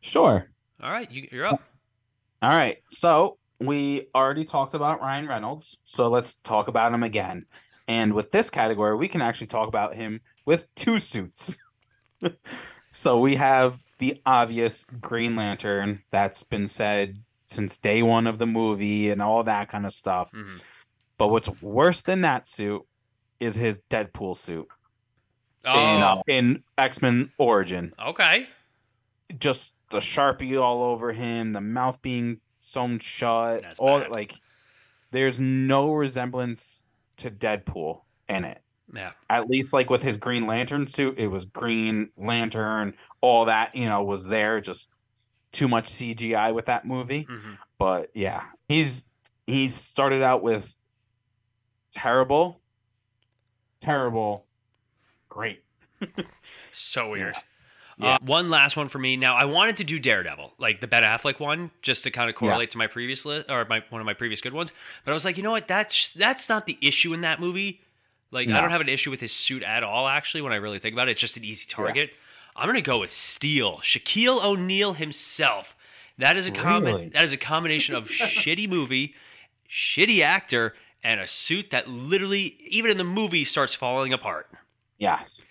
Sure. 0.00 0.48
All 0.82 0.90
right, 0.90 1.10
you, 1.10 1.28
you're 1.32 1.46
up. 1.46 1.62
All 2.42 2.50
right. 2.50 2.78
So 2.88 3.38
we 3.60 4.06
already 4.14 4.44
talked 4.44 4.74
about 4.74 5.00
Ryan 5.00 5.26
Reynolds. 5.26 5.76
So 5.84 6.08
let's 6.08 6.34
talk 6.34 6.68
about 6.68 6.92
him 6.94 7.02
again. 7.02 7.46
And 7.88 8.12
with 8.14 8.30
this 8.32 8.50
category, 8.50 8.96
we 8.96 9.08
can 9.08 9.22
actually 9.22 9.46
talk 9.48 9.68
about 9.68 9.94
him 9.94 10.20
with 10.44 10.72
two 10.74 10.98
suits. 10.98 11.58
so 12.90 13.18
we 13.18 13.36
have 13.36 13.78
the 13.98 14.20
obvious 14.26 14.84
Green 15.00 15.34
Lantern 15.36 16.02
that's 16.10 16.42
been 16.44 16.68
said 16.68 17.18
since 17.46 17.78
day 17.78 18.02
one 18.02 18.26
of 18.26 18.38
the 18.38 18.46
movie 18.46 19.10
and 19.10 19.22
all 19.22 19.42
that 19.44 19.68
kind 19.68 19.86
of 19.86 19.92
stuff. 19.92 20.30
Mhm. 20.32 20.60
But 21.16 21.28
what's 21.30 21.48
worse 21.62 22.02
than 22.02 22.20
that 22.20 22.46
suit 22.46 22.82
is 23.40 23.56
his 23.56 23.80
Deadpool 23.90 24.36
suit 24.36 24.68
Oh, 25.64 25.72
in, 25.96 26.02
uh, 26.02 26.22
in 26.28 26.62
X 26.76 27.02
Men 27.02 27.32
Origin. 27.38 27.92
okay. 27.98 28.46
just 29.38 29.74
the 29.90 29.98
sharpie 29.98 30.60
all 30.60 30.82
over 30.82 31.12
him, 31.12 31.52
the 31.52 31.60
mouth 31.60 32.00
being 32.02 32.40
sewn 32.58 32.98
shut, 32.98 33.62
That's 33.62 33.78
all 33.78 34.00
bad. 34.00 34.10
like 34.10 34.34
there's 35.10 35.40
no 35.40 35.92
resemblance 35.92 36.84
to 37.18 37.30
Deadpool 37.30 38.02
in 38.28 38.44
it. 38.44 38.60
Yeah. 38.94 39.12
At 39.30 39.48
least 39.48 39.72
like 39.72 39.90
with 39.90 40.02
his 40.02 40.18
Green 40.18 40.46
Lantern 40.46 40.86
suit, 40.86 41.18
it 41.18 41.28
was 41.28 41.44
Green 41.46 42.10
Lantern, 42.16 42.94
all 43.20 43.46
that, 43.46 43.74
you 43.74 43.86
know, 43.86 44.02
was 44.02 44.26
there. 44.26 44.60
Just 44.60 44.88
too 45.52 45.68
much 45.68 45.86
CGI 45.86 46.52
with 46.54 46.66
that 46.66 46.86
movie. 46.86 47.26
hmm 47.28 47.54
But 47.78 48.10
yeah, 48.14 48.42
he's 48.68 49.06
he's 49.46 49.74
started 49.74 50.22
out 50.22 50.42
with 50.42 50.74
terrible, 51.92 52.60
terrible, 53.80 54.46
great. 55.28 55.64
So 56.72 57.10
weird. 57.10 57.34
Yeah. 57.34 57.40
Uh, 58.00 58.18
one 58.20 58.48
last 58.48 58.76
one 58.76 58.88
for 58.88 58.98
me. 58.98 59.16
Now, 59.16 59.34
I 59.36 59.44
wanted 59.44 59.76
to 59.78 59.84
do 59.84 59.98
Daredevil, 59.98 60.52
like 60.58 60.80
the 60.80 60.86
Ben 60.86 61.02
Affleck 61.02 61.40
one, 61.40 61.70
just 61.82 62.04
to 62.04 62.10
kind 62.10 62.30
of 62.30 62.36
correlate 62.36 62.70
to 62.70 62.78
my 62.78 62.86
previous 62.86 63.24
list 63.24 63.50
or 63.50 63.64
my 63.64 63.82
one 63.90 64.00
of 64.00 64.06
my 64.06 64.14
previous 64.14 64.40
good 64.40 64.52
ones. 64.52 64.72
But 65.04 65.10
I 65.10 65.14
was 65.14 65.24
like, 65.24 65.36
you 65.36 65.42
know 65.42 65.50
what? 65.50 65.66
That's 65.68 66.12
that's 66.12 66.48
not 66.48 66.66
the 66.66 66.78
issue 66.80 67.12
in 67.12 67.22
that 67.22 67.40
movie. 67.40 67.80
Like, 68.30 68.48
I 68.48 68.60
don't 68.60 68.70
have 68.70 68.80
an 68.82 68.88
issue 68.90 69.10
with 69.10 69.20
his 69.20 69.32
suit 69.32 69.62
at 69.62 69.82
all. 69.82 70.06
Actually, 70.06 70.42
when 70.42 70.52
I 70.52 70.56
really 70.56 70.78
think 70.78 70.92
about 70.92 71.08
it, 71.08 71.12
it's 71.12 71.20
just 71.20 71.36
an 71.36 71.44
easy 71.44 71.66
target. 71.66 72.10
I'm 72.54 72.66
gonna 72.66 72.82
go 72.82 73.00
with 73.00 73.10
Steel, 73.10 73.78
Shaquille 73.78 74.44
O'Neal 74.44 74.92
himself. 74.92 75.74
That 76.18 76.36
is 76.36 76.46
a 76.46 76.50
common. 76.50 76.94
Really? 76.94 77.08
That 77.08 77.24
is 77.24 77.32
a 77.32 77.36
combination 77.36 77.94
of 77.94 78.04
shitty 78.08 78.68
movie, 78.68 79.14
shitty 79.70 80.20
actor, 80.20 80.74
and 81.02 81.20
a 81.20 81.26
suit 81.26 81.70
that 81.70 81.88
literally, 81.88 82.56
even 82.66 82.90
in 82.90 82.96
the 82.96 83.04
movie, 83.04 83.44
starts 83.44 83.74
falling 83.74 84.12
apart. 84.12 84.48
Yes. 84.98 85.48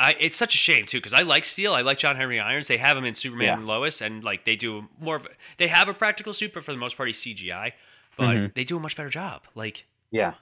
I, 0.00 0.14
it's 0.20 0.36
such 0.36 0.54
a 0.54 0.58
shame 0.58 0.86
too 0.86 0.98
because 0.98 1.12
I 1.12 1.22
like 1.22 1.44
Steel. 1.44 1.74
I 1.74 1.80
like 1.80 1.98
John 1.98 2.14
Henry 2.16 2.38
Irons. 2.38 2.68
They 2.68 2.76
have 2.76 2.96
him 2.96 3.04
in 3.04 3.14
Superman 3.14 3.46
Yeah. 3.46 3.54
and 3.54 3.66
Lois, 3.66 4.00
and 4.00 4.22
like 4.22 4.44
they 4.44 4.54
do 4.56 4.88
more 5.00 5.16
of. 5.16 5.26
They 5.56 5.66
have 5.66 5.88
a 5.88 5.94
practical 5.94 6.32
suit, 6.32 6.52
but 6.54 6.64
for 6.64 6.70
the 6.72 6.78
most 6.78 6.96
part, 6.96 7.08
he's 7.08 7.18
CGI. 7.18 7.72
But 8.16 8.36
Mhm. 8.36 8.54
they 8.54 8.64
do 8.64 8.76
a 8.76 8.80
much 8.80 8.96
better 8.96 9.10
job. 9.10 9.42
Like 9.54 9.84
Yeah. 10.10 10.34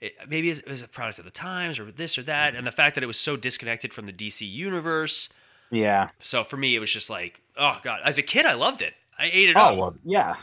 it, 0.00 0.14
maybe 0.28 0.50
it 0.50 0.66
was 0.68 0.82
a 0.82 0.88
product 0.88 1.18
of 1.18 1.24
the 1.24 1.30
times 1.32 1.78
or 1.78 1.90
this 1.90 2.16
or 2.18 2.22
that, 2.22 2.54
and 2.54 2.66
the 2.66 2.70
fact 2.72 2.94
that 2.94 3.02
it 3.04 3.08
was 3.08 3.18
so 3.18 3.36
disconnected 3.36 3.92
from 3.92 4.06
the 4.06 4.12
DC 4.12 4.46
universe. 4.46 5.28
Yeah. 5.72 6.10
So 6.20 6.42
for 6.44 6.56
me, 6.56 6.74
it 6.76 6.78
was 6.78 6.92
just 6.92 7.10
like, 7.10 7.40
oh 7.56 7.78
god. 7.82 8.00
As 8.04 8.16
a 8.16 8.22
kid, 8.22 8.46
I 8.46 8.54
loved 8.54 8.80
it. 8.80 8.94
I 9.18 9.26
ate 9.32 9.48
it 9.50 9.56
Oh 9.56 9.60
up. 9.60 9.76
well, 9.76 9.94
yeah. 10.04 10.36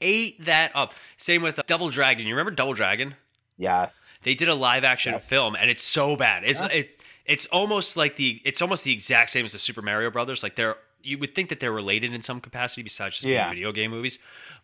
Ate 0.00 0.44
that 0.44 0.72
up. 0.74 0.94
Same 1.16 1.42
with 1.42 1.58
uh, 1.58 1.62
Double 1.66 1.90
Dragon. 1.90 2.26
You 2.26 2.34
remember 2.34 2.50
Double 2.52 2.74
Dragon? 2.74 3.14
Yes. 3.56 4.20
They 4.22 4.34
did 4.34 4.48
a 4.48 4.54
live 4.54 4.84
action 4.84 5.12
Yep. 5.14 5.22
film, 5.22 5.54
and 5.56 5.70
it's 5.70 5.82
so 5.82 6.16
bad. 6.16 6.44
It's 6.44 6.60
Yeah. 6.60 6.68
it, 6.68 7.00
it's 7.30 7.46
almost 7.46 7.96
like 7.96 8.16
the 8.16 8.42
it's 8.44 8.60
almost 8.60 8.84
the 8.84 8.92
exact 8.92 9.30
same 9.30 9.44
as 9.44 9.52
the 9.52 9.58
Super 9.58 9.80
Mario 9.82 10.10
Brothers. 10.10 10.42
Like 10.42 10.56
they're 10.56 10.76
you 11.02 11.16
would 11.16 11.34
think 11.34 11.48
that 11.48 11.60
they're 11.60 11.72
related 11.72 12.12
in 12.12 12.20
some 12.20 12.40
capacity 12.42 12.82
besides 12.82 13.16
just 13.16 13.26
Yeah. 13.26 13.48
video 13.48 13.72
game 13.72 13.90
movies. 13.90 14.18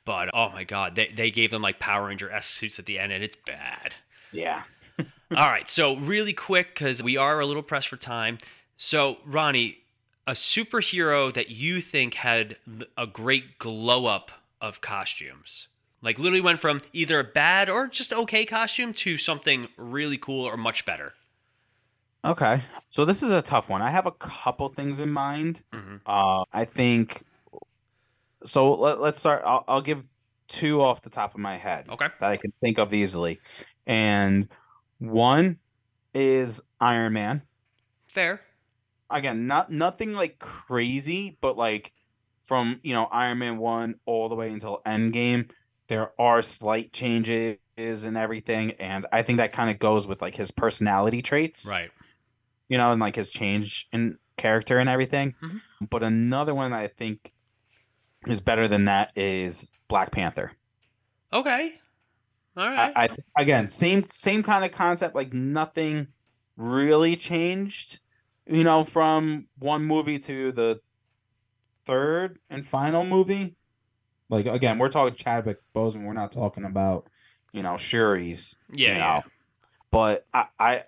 But 0.05 0.29
oh 0.35 0.51
my 0.51 0.65
god, 0.65 0.97
they 0.97 1.09
they 1.15 1.31
gave 1.31 1.51
them 1.51 1.63
like 1.63 1.79
Power 1.79 2.09
Ranger 2.09 2.31
S 2.31 2.47
suits 2.47 2.79
at 2.79 2.87
the 2.87 2.99
end, 2.99 3.13
and 3.13 3.25
it's 3.25 3.37
bad. 3.37 3.95
Yeah. 4.33 4.65
All 5.37 5.49
right, 5.49 5.69
so 5.69 5.97
really 5.97 6.33
quick 6.33 6.69
because 6.75 7.03
we 7.03 7.17
are 7.17 7.41
a 7.41 7.47
little 7.47 7.63
pressed 7.63 7.89
for 7.89 7.97
time. 7.97 8.39
So 8.77 9.19
Ronnie, 9.25 9.79
a 10.27 10.33
superhero 10.33 11.33
that 11.33 11.51
you 11.51 11.81
think 11.81 12.15
had 12.15 12.57
a 12.97 13.07
great 13.07 13.59
glow 13.59 14.07
up 14.07 14.31
of 14.61 14.81
costumes. 14.81 15.69
Like 16.03 16.19
literally 16.19 16.41
went 16.41 16.61
from 16.61 16.83
either 16.93 17.19
a 17.21 17.25
bad 17.25 17.69
or 17.69 17.89
just 17.89 18.13
okay 18.13 18.45
costume 18.47 18.93
to 18.95 19.17
something 19.19 19.69
really 19.77 20.19
cool 20.19 20.45
or 20.45 20.57
much 20.57 20.85
better. 20.87 21.15
Okay. 22.31 22.63
So 22.91 23.05
this 23.05 23.23
is 23.23 23.31
a 23.31 23.43
tough 23.43 23.69
one. 23.69 23.83
I 23.83 23.91
have 23.91 24.07
a 24.07 24.13
couple 24.13 24.69
things 24.69 25.01
in 25.01 25.11
mind. 25.11 25.63
Mhm. 25.73 26.01
Uh, 26.07 26.45
I 26.53 26.65
think. 26.65 27.23
So 28.45 28.75
let, 28.75 29.01
let's 29.01 29.19
start. 29.19 29.43
I'll, 29.45 29.65
I'll 29.67 29.81
give 29.83 30.07
two 30.49 30.81
off 30.81 31.03
the 31.03 31.11
top 31.11 31.35
of 31.35 31.41
my 31.41 31.57
head 31.57 31.89
Okay. 31.89 32.07
that 32.21 32.31
I 32.31 32.37
can 32.37 32.53
think 32.61 32.79
of 32.79 32.95
easily, 32.95 33.41
and 33.87 34.47
one 34.99 35.59
is 36.15 36.61
Iron 36.81 37.13
Man. 37.15 37.43
Fair. 38.07 38.41
Again, 39.11 39.47
not 39.47 39.71
nothing 39.71 40.13
like 40.13 40.39
crazy, 40.39 41.37
but 41.41 41.57
like 41.57 41.93
from 42.43 42.81
you 42.83 42.93
know 42.95 43.07
Iron 43.07 43.39
Man 43.39 43.59
one 43.59 43.97
all 44.07 44.29
the 44.29 44.35
way 44.35 44.51
until 44.51 44.81
Endgame, 44.87 45.51
there 45.89 46.13
are 46.21 46.43
slight 46.43 46.93
changes 46.93 47.59
and 47.77 48.17
everything, 48.17 48.73
and 48.73 49.07
I 49.13 49.23
think 49.23 49.39
that 49.39 49.53
kind 49.53 49.71
of 49.71 49.79
goes 49.79 50.07
with 50.07 50.23
like 50.23 50.35
his 50.35 50.51
personality 50.51 51.23
traits 51.23 51.69
Right. 51.71 51.91
You 52.69 52.79
know, 52.79 52.93
and 52.93 53.01
like 53.01 53.17
his 53.17 53.31
change 53.31 53.89
in 53.93 54.19
character 54.37 54.79
and 54.79 54.89
everything. 54.89 55.35
Mhm. 55.43 55.61
But 55.89 56.03
another 56.03 56.55
one 56.55 56.71
that 56.71 56.81
I 56.81 56.89
think 56.89 57.33
is 58.27 58.41
better 58.41 58.69
than 58.69 58.87
that 58.87 59.13
is 59.17 59.69
Black 59.89 60.11
Panther. 60.11 60.53
Okay. 61.33 61.73
All 62.57 62.69
right. 62.69 62.93
I, 62.97 63.05
I 63.05 63.43
again, 63.43 63.69
same 63.69 64.07
same 64.11 64.43
kind 64.43 64.65
of 64.65 64.73
concept. 64.73 65.15
Like 65.15 65.33
nothing 65.33 66.09
really 66.57 67.17
changed, 67.17 68.01
you 68.47 68.65
know, 68.65 68.85
from 68.85 69.49
one 69.59 69.85
movie 69.85 70.19
to 70.21 70.53
the 70.53 70.81
third 71.85 72.39
and 72.49 72.67
final 72.67 73.05
movie. 73.05 73.57
Like 74.29 74.47
again, 74.47 74.79
we're 74.79 74.89
talking 74.89 75.15
Chadwick 75.15 75.59
Boseman. 75.75 76.05
We're 76.05 76.15
not 76.15 76.33
talking 76.33 76.65
about 76.65 77.09
you 77.53 77.63
know 77.63 77.75
Shuri's. 77.75 78.57
Yeah, 78.73 78.89
you 78.93 78.97
yeah. 78.97 79.21
But 79.91 80.27
I, 80.35 80.47
I 80.59 80.85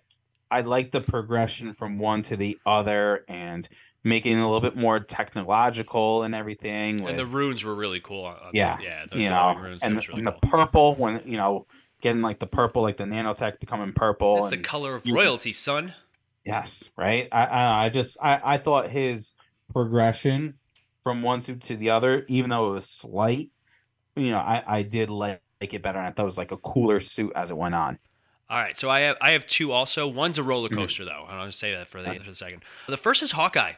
I 0.50 0.62
like 0.62 0.92
the 0.92 1.00
progression 1.00 1.74
from 1.74 1.98
one 1.98 2.22
to 2.22 2.37
the 2.37 2.58
other 2.64 3.24
and 3.28 3.68
making 4.04 4.38
it 4.38 4.40
a 4.40 4.44
little 4.46 4.61
bit 4.61 4.76
more 4.76 5.00
technological 5.00 6.22
and 6.22 6.34
everything. 6.34 7.04
And 7.06 7.18
the 7.18 7.26
runes 7.26 7.64
were 7.64 7.74
really 7.74 8.00
cool. 8.00 8.24
on- 8.24 8.37
on 8.37 8.50
the- 8.52 8.58
Yeah, 8.58 8.78
yeah. 8.80 9.04
The 9.11 9.18
you 9.18 9.28
glowing 9.28 9.56
know, 9.58 9.62
runes, 9.62 9.82
and, 9.82 9.96
the, 9.96 10.00
really 10.08 10.20
and 10.20 10.28
cool. 10.28 10.38
the 10.40 10.46
purple 10.48 10.94
when 10.94 11.22
you 11.24 11.37
know 11.37 11.66
getting 12.00 12.22
like 12.22 12.38
the 12.38 12.46
purple, 12.46 12.82
like 12.82 12.96
the 12.96 13.04
nanotech 13.04 13.58
becoming 13.61 13.92
purple. 13.92 14.38
It's 14.38 14.50
the 14.50 14.58
color 14.58 14.94
of 14.94 15.04
royalty, 15.06 15.52
son. 15.52 15.94
Yes, 16.44 16.88
right. 16.96 17.28
I 17.32 17.44
I, 17.46 17.84
I 17.84 17.88
just 17.90 18.16
I, 18.22 18.40
I 18.54 18.58
thought 18.58 18.88
his 18.88 19.34
progression 19.72 20.54
from 21.02 21.22
one 21.22 21.40
suit 21.40 21.62
to 21.62 21.76
the 21.76 21.90
other, 21.90 22.24
even 22.28 22.50
though 22.50 22.70
it 22.70 22.74
was 22.74 22.88
slight, 22.88 23.50
you 24.16 24.30
know, 24.30 24.38
I 24.38 24.62
I 24.66 24.82
did 24.82 25.11
like, 25.11 25.42
like 25.61 25.74
it 25.74 25.82
better, 25.82 25.98
and 25.98 26.06
I 26.06 26.11
thought 26.11 26.22
it 26.22 26.26
was 26.26 26.38
like 26.38 26.52
a 26.52 26.56
cooler 26.56 27.00
suit 27.00 27.32
as 27.37 27.50
it 27.50 27.56
went 27.56 27.74
on. 27.74 27.98
All 28.50 28.58
right, 28.58 28.76
so 28.76 28.88
I 28.88 29.00
have 29.00 29.16
I 29.20 29.32
have 29.32 29.46
two 29.46 29.72
also. 29.72 30.06
One's 30.08 30.38
a 30.38 30.42
roller 30.42 30.68
Mm-hmm. 30.68 30.78
coaster 30.78 31.04
though. 31.04 31.26
and 31.28 31.38
I'll 31.38 31.46
just 31.46 31.58
say 31.58 31.72
that 31.74 31.88
for 31.88 32.02
the 32.02 32.14
for 32.14 32.30
the 32.30 32.34
second. 32.34 32.62
The 32.88 32.96
first 32.96 33.22
is 33.22 33.32
Hawkeye. 33.32 33.72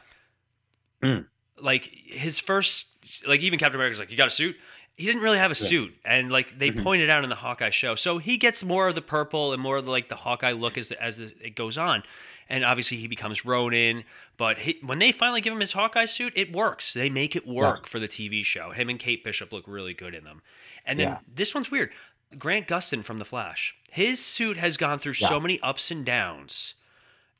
Mm. 1.01 1.27
Like 1.59 1.89
his 2.05 2.39
first, 2.39 2.85
like 3.27 3.41
even 3.41 3.59
Captain 3.59 3.75
America's 3.75 3.99
like, 3.99 4.11
you 4.11 4.17
got 4.17 4.27
a 4.27 4.31
suit. 4.31 4.55
He 4.95 5.05
didn't 5.05 5.21
really 5.23 5.37
have 5.39 5.51
a 5.51 5.55
Yeah. 5.59 5.67
suit, 5.67 5.95
and 6.05 6.31
like 6.31 6.57
they 6.59 6.69
Mhm. 6.69 6.83
pointed 6.83 7.09
out 7.09 7.23
in 7.23 7.29
the 7.29 7.35
Hawkeye 7.35 7.69
show, 7.69 7.95
so 7.95 8.17
he 8.17 8.37
gets 8.37 8.63
more 8.63 8.87
of 8.87 8.95
the 8.95 9.01
purple 9.01 9.53
and 9.53 9.61
more 9.61 9.77
of 9.77 9.85
the, 9.85 9.91
like 9.91 10.09
the 10.09 10.15
Hawkeye 10.17 10.51
look 10.51 10.77
as 10.77 10.91
as 10.91 11.19
it 11.19 11.55
goes 11.55 11.77
on, 11.77 12.03
and 12.49 12.63
obviously 12.63 12.97
he 12.97 13.07
becomes 13.07 13.43
Ronin. 13.45 14.03
But 14.37 14.59
he, 14.59 14.77
when 14.83 14.99
they 14.99 15.11
finally 15.11 15.41
give 15.41 15.53
him 15.53 15.59
his 15.59 15.71
Hawkeye 15.71 16.05
suit, 16.05 16.33
it 16.35 16.51
works. 16.51 16.93
They 16.93 17.09
make 17.09 17.35
it 17.35 17.47
work 17.47 17.79
Yes. 17.81 17.87
for 17.87 17.99
the 17.99 18.07
TV 18.07 18.43
show. 18.43 18.71
Him 18.71 18.89
and 18.89 18.99
Kate 18.99 19.23
Bishop 19.23 19.51
look 19.51 19.63
really 19.67 19.93
good 19.93 20.13
in 20.13 20.23
them. 20.23 20.41
And 20.85 20.99
then 20.99 21.07
Yeah. 21.09 21.19
this 21.27 21.53
one's 21.55 21.71
weird. 21.71 21.91
Grant 22.37 22.67
Gustin 22.67 23.03
from 23.03 23.19
The 23.19 23.25
Flash. 23.25 23.75
His 23.89 24.23
suit 24.23 24.57
has 24.57 24.77
gone 24.77 24.99
through 24.99 25.15
so 25.15 25.39
many 25.39 25.59
ups 25.61 25.91
and 25.91 26.05
downs. 26.05 26.75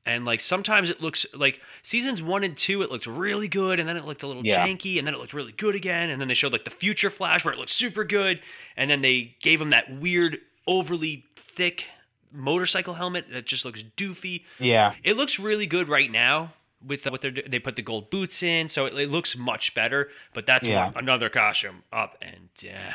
And 0.05 0.25
like 0.25 0.39
sometimes 0.41 0.89
it 0.89 0.99
looks 0.99 1.25
like 1.33 1.61
seasons 1.83 2.21
one 2.23 2.43
and 2.43 2.57
two, 2.57 2.81
it 2.81 2.89
looked 2.91 3.05
really 3.05 3.47
good, 3.47 3.79
and 3.79 3.87
then 3.87 3.97
it 3.97 4.05
looked 4.05 4.23
a 4.23 4.27
little 4.27 4.43
Yeah. 4.45 4.65
janky, 4.65 4.97
and 4.97 5.05
then 5.05 5.13
it 5.13 5.19
looked 5.19 5.33
really 5.33 5.51
good 5.51 5.75
again, 5.75 6.09
and 6.09 6.19
then 6.19 6.27
they 6.27 6.33
showed 6.33 6.51
like 6.53 6.63
the 6.65 6.71
future 6.71 7.11
Flash 7.11 7.45
where 7.45 7.53
it 7.53 7.57
looked 7.59 7.69
super 7.71 8.03
good, 8.03 8.41
and 8.75 8.89
then 8.89 9.01
they 9.01 9.35
gave 9.41 9.61
him 9.61 9.69
that 9.69 9.91
weird, 9.91 10.39
overly 10.65 11.25
thick 11.35 11.85
motorcycle 12.31 12.95
helmet 12.95 13.29
that 13.29 13.45
just 13.45 13.63
looks 13.63 13.83
doofy. 13.95 14.43
Yeah, 14.57 14.95
It 15.03 15.17
looks 15.17 15.37
really 15.37 15.67
good 15.67 15.87
right 15.87 16.09
now 16.09 16.53
with 16.83 17.05
what 17.05 17.21
they're 17.21 17.29
they 17.29 17.59
put 17.59 17.75
the 17.75 17.83
gold 17.83 18.09
boots 18.09 18.41
in, 18.41 18.69
so 18.69 18.87
it, 18.87 18.95
it 18.95 19.11
looks 19.11 19.37
much 19.37 19.75
better. 19.75 20.09
But 20.33 20.47
that's 20.47 20.65
Yeah. 20.67 20.91
another 20.95 21.29
costume 21.29 21.83
up 21.93 22.17
and 22.23 22.49
down. 22.55 22.93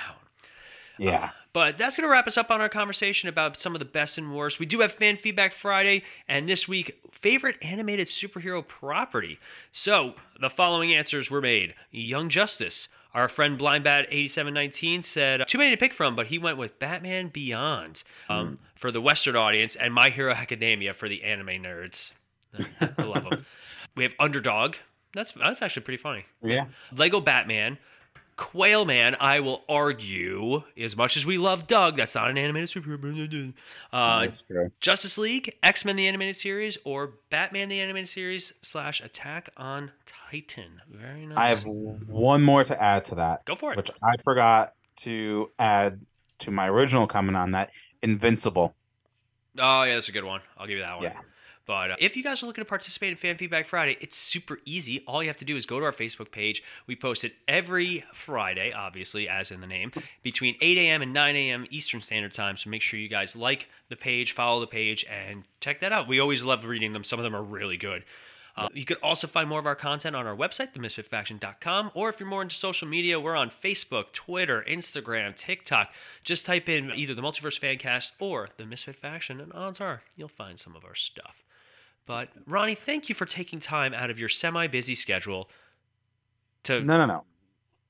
Yeah. 0.99 1.31
But 1.53 1.79
that's 1.79 1.97
going 1.97 2.07
to 2.07 2.11
wrap 2.11 2.27
us 2.27 2.37
up 2.37 2.51
on 2.51 2.61
our 2.61 2.69
conversation 2.69 3.31
about 3.31 3.57
some 3.57 3.75
of 3.75 3.79
the 3.79 3.87
best 3.87 4.19
and 4.19 4.35
worst. 4.35 4.61
We 4.61 4.67
do 4.67 4.81
have 4.81 4.93
Fan 4.93 5.17
Feedback 5.17 5.55
Friday, 5.55 6.03
and 6.29 6.47
this 6.47 6.69
week, 6.69 7.01
favorite 7.13 7.57
animated 7.63 8.09
superhero 8.09 8.67
property. 8.67 9.39
So 9.73 10.13
the 10.39 10.51
following 10.51 10.93
answers 10.93 11.31
were 11.31 11.41
made 11.41 11.75
Young 11.91 12.29
Justice. 12.29 12.89
Our 13.15 13.29
friend 13.29 13.59
BlindBat8719 13.59 15.03
said, 15.03 15.49
too 15.49 15.57
many 15.57 15.71
to 15.71 15.79
pick 15.79 15.95
from, 15.95 16.15
but 16.15 16.27
he 16.27 16.39
went 16.39 16.59
with 16.59 16.79
Batman 16.79 17.29
Beyond 17.29 18.03
um, 18.29 18.59
for 18.75 18.91
the 18.91 19.01
Western 19.01 19.37
audience 19.37 19.75
and 19.75 19.95
My 19.95 20.11
Hero 20.11 20.35
Academia 20.35 20.93
for 20.93 21.09
the 21.09 21.25
anime 21.25 21.63
nerds. 21.63 22.13
I 22.99 23.03
love 23.03 23.31
them. 23.31 23.47
we 23.95 24.03
have 24.03 24.13
Underdog. 24.21 24.75
That's, 25.15 25.33
that's 25.33 25.63
actually 25.63 25.85
pretty 25.85 26.03
funny. 26.03 26.27
Yeah. 26.43 26.67
Lego 26.93 27.21
Batman, 27.23 27.79
Quail 28.37 28.85
Man, 28.85 29.17
I 29.19 29.41
will 29.41 29.65
argue, 29.67 30.63
as 30.79 30.95
much 30.95 31.17
as 31.17 31.25
we 31.25 31.39
love 31.39 31.67
Doug, 31.67 31.97
that's 31.97 32.15
not 32.15 32.29
an 32.29 32.37
animated 32.37 32.69
superhero. 32.69 33.55
Uh. 33.93 34.29
Justice 34.79 35.17
League, 35.17 35.57
X 35.63 35.85
Men 35.87 35.97
the 35.97 36.07
animated 36.07 36.37
series, 36.37 36.77
or 36.85 37.15
Batman 37.31 37.71
the 37.71 37.81
animated 37.81 38.11
series 38.11 38.53
slash 38.61 39.01
Attack 39.01 39.49
on 39.57 39.91
Titan. 40.05 40.83
Very 40.91 41.27
nice. 41.27 41.39
I 41.39 41.49
have 41.49 41.65
one 41.65 42.43
more 42.43 42.63
to 42.65 42.83
add 42.83 43.07
to 43.07 43.15
that, 43.15 43.47
Go 43.47 43.55
for 43.55 43.73
it. 43.73 43.79
which 43.79 43.91
I 44.03 44.17
forgot 44.23 44.75
to 44.99 45.51
add 45.59 46.05
to 46.41 46.51
my 46.51 46.69
original 46.69 47.07
comment 47.07 47.37
on 47.39 47.53
that. 47.53 47.71
Invincible. 48.03 48.75
Oh 49.59 49.85
yeah, 49.85 49.95
that's 49.95 50.11
a 50.11 50.13
good 50.13 50.25
one. 50.25 50.43
I'll 50.59 50.67
give 50.67 50.77
you 50.77 50.83
that 50.83 50.97
one. 50.97 51.05
Yeah. 51.05 51.19
But 51.67 51.91
uh, 51.91 51.97
if 51.99 52.17
you 52.17 52.23
guys 52.23 52.43
are 52.43 52.47
looking 52.47 52.63
to 52.63 52.69
participate 52.69 53.11
in 53.11 53.17
Fan 53.17 53.37
Feedback 53.37 53.67
Friday, 53.67 53.97
it's 54.01 54.17
super 54.17 54.59
easy. 54.65 55.03
All 55.07 55.23
you 55.23 55.29
have 55.29 55.37
to 55.39 55.45
do 55.45 55.57
is 55.57 55.67
go 55.67 55.81
to 55.81 55.87
our 55.87 55.93
Facebook 55.93 56.31
page. 56.31 56.63
We 56.87 56.95
post 56.95 57.25
it 57.25 57.35
every 57.49 58.05
Friday, 58.13 58.73
obviously, 58.73 59.29
as 59.29 59.51
in 59.51 59.61
the 59.61 59.67
name, 59.67 59.91
between 60.23 60.57
8 60.61 60.79
a.m. 60.79 61.03
and 61.03 61.13
9 61.13 61.37
a.m. 61.37 61.67
Eastern 61.71 62.01
Standard 62.01 62.33
Time. 62.33 62.57
So 62.57 62.71
make 62.71 62.83
sure 62.83 63.01
you 63.01 63.09
guys 63.09 63.35
like 63.35 63.69
the 63.89 63.97
page, 63.97 64.33
follow 64.33 64.61
the 64.61 64.67
page, 64.67 65.05
and 65.11 65.45
check 65.61 65.81
that 65.81 65.93
out. 65.93 66.07
We 66.07 66.21
always 66.21 66.45
love 66.45 66.65
reading 66.65 66.93
them. 66.93 67.03
Some 67.03 67.19
of 67.19 67.25
them 67.25 67.35
are 67.35 67.43
really 67.43 67.77
good. 67.77 68.05
Uh, 68.57 68.69
you 68.73 68.87
could 68.87 68.97
also 69.03 69.27
find 69.27 69.49
more 69.49 69.59
of 69.59 69.67
our 69.67 69.75
content 69.75 70.17
on 70.17 70.27
our 70.27 70.35
website, 70.35 70.73
themisfitfaction.com, 70.73 71.91
or 71.93 72.09
if 72.09 72.19
you're 72.19 72.29
more 72.29 72.41
into 72.41 72.55
social 72.55 72.89
media, 72.89 73.21
we're 73.21 73.37
on 73.37 73.51
Facebook, 73.51 74.13
Twitter, 74.13 74.65
Instagram, 74.67 75.37
TikTok. 75.37 75.93
Just 76.25 76.47
type 76.47 76.67
in 76.67 76.91
either 76.93 77.15
the 77.15 77.21
Multiverse 77.21 77.61
Fancast 77.61 78.13
or 78.19 78.49
the 78.57 78.65
Misfit 78.65 78.97
Faction, 78.97 79.41
and 79.43 79.53
odds 79.53 79.79
are 79.79 80.03
you'll 80.17 80.29
find 80.29 80.59
some 80.59 80.75
of 80.75 80.87
our 80.87 80.95
stuff. 80.95 81.46
But 82.07 82.29
Ronnie, 82.47 82.75
thank 82.77 83.09
you 83.09 83.15
for 83.15 83.27
taking 83.27 83.59
time 83.61 83.93
out 83.93 84.11
of 84.11 84.19
your 84.21 84.29
semi-busy 84.29 84.95
schedule 84.95 85.51
to 86.65 86.81
No, 86.81 86.97
no, 86.99 87.07
no. 87.07 87.25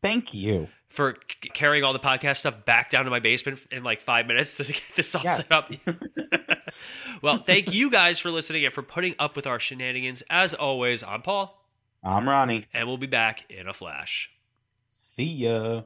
Thank 0.03 0.33
you. 0.35 0.69
for 0.89 1.17
c- 1.43 1.51
carrying 1.51 1.85
all 1.85 1.93
the 1.93 1.99
podcast 1.99 2.39
stuff 2.39 2.65
back 2.65 2.89
down 2.91 3.05
to 3.05 3.11
my 3.11 3.21
basement 3.21 3.59
in 3.71 3.83
like 3.85 4.01
five 4.01 4.27
minutes 4.27 4.57
to 4.57 4.65
get 4.65 4.81
this 4.95 5.15
all 5.15 5.23
Yes. 5.25 5.47
set 5.47 5.57
up. 5.57 5.71
well, 7.23 7.39
thank 7.39 7.73
you 7.75 7.91
guys 7.91 8.19
for 8.19 8.31
listening 8.31 8.65
and 8.65 8.73
for 8.73 8.83
putting 8.83 9.15
up 9.19 9.37
with 9.37 9.47
our 9.47 9.59
shenanigans. 9.61 10.23
As 10.31 10.55
always, 10.55 11.03
I'm 11.03 11.23
Paul, 11.23 11.63
I'm 12.03 12.29
Ronnie. 12.29 12.67
and 12.73 12.87
we'll 12.89 12.99
be 12.99 13.07
back 13.07 13.45
in 13.51 13.67
a 13.69 13.75
flash. 13.75 14.31
See 14.87 15.25
ya. 15.25 15.83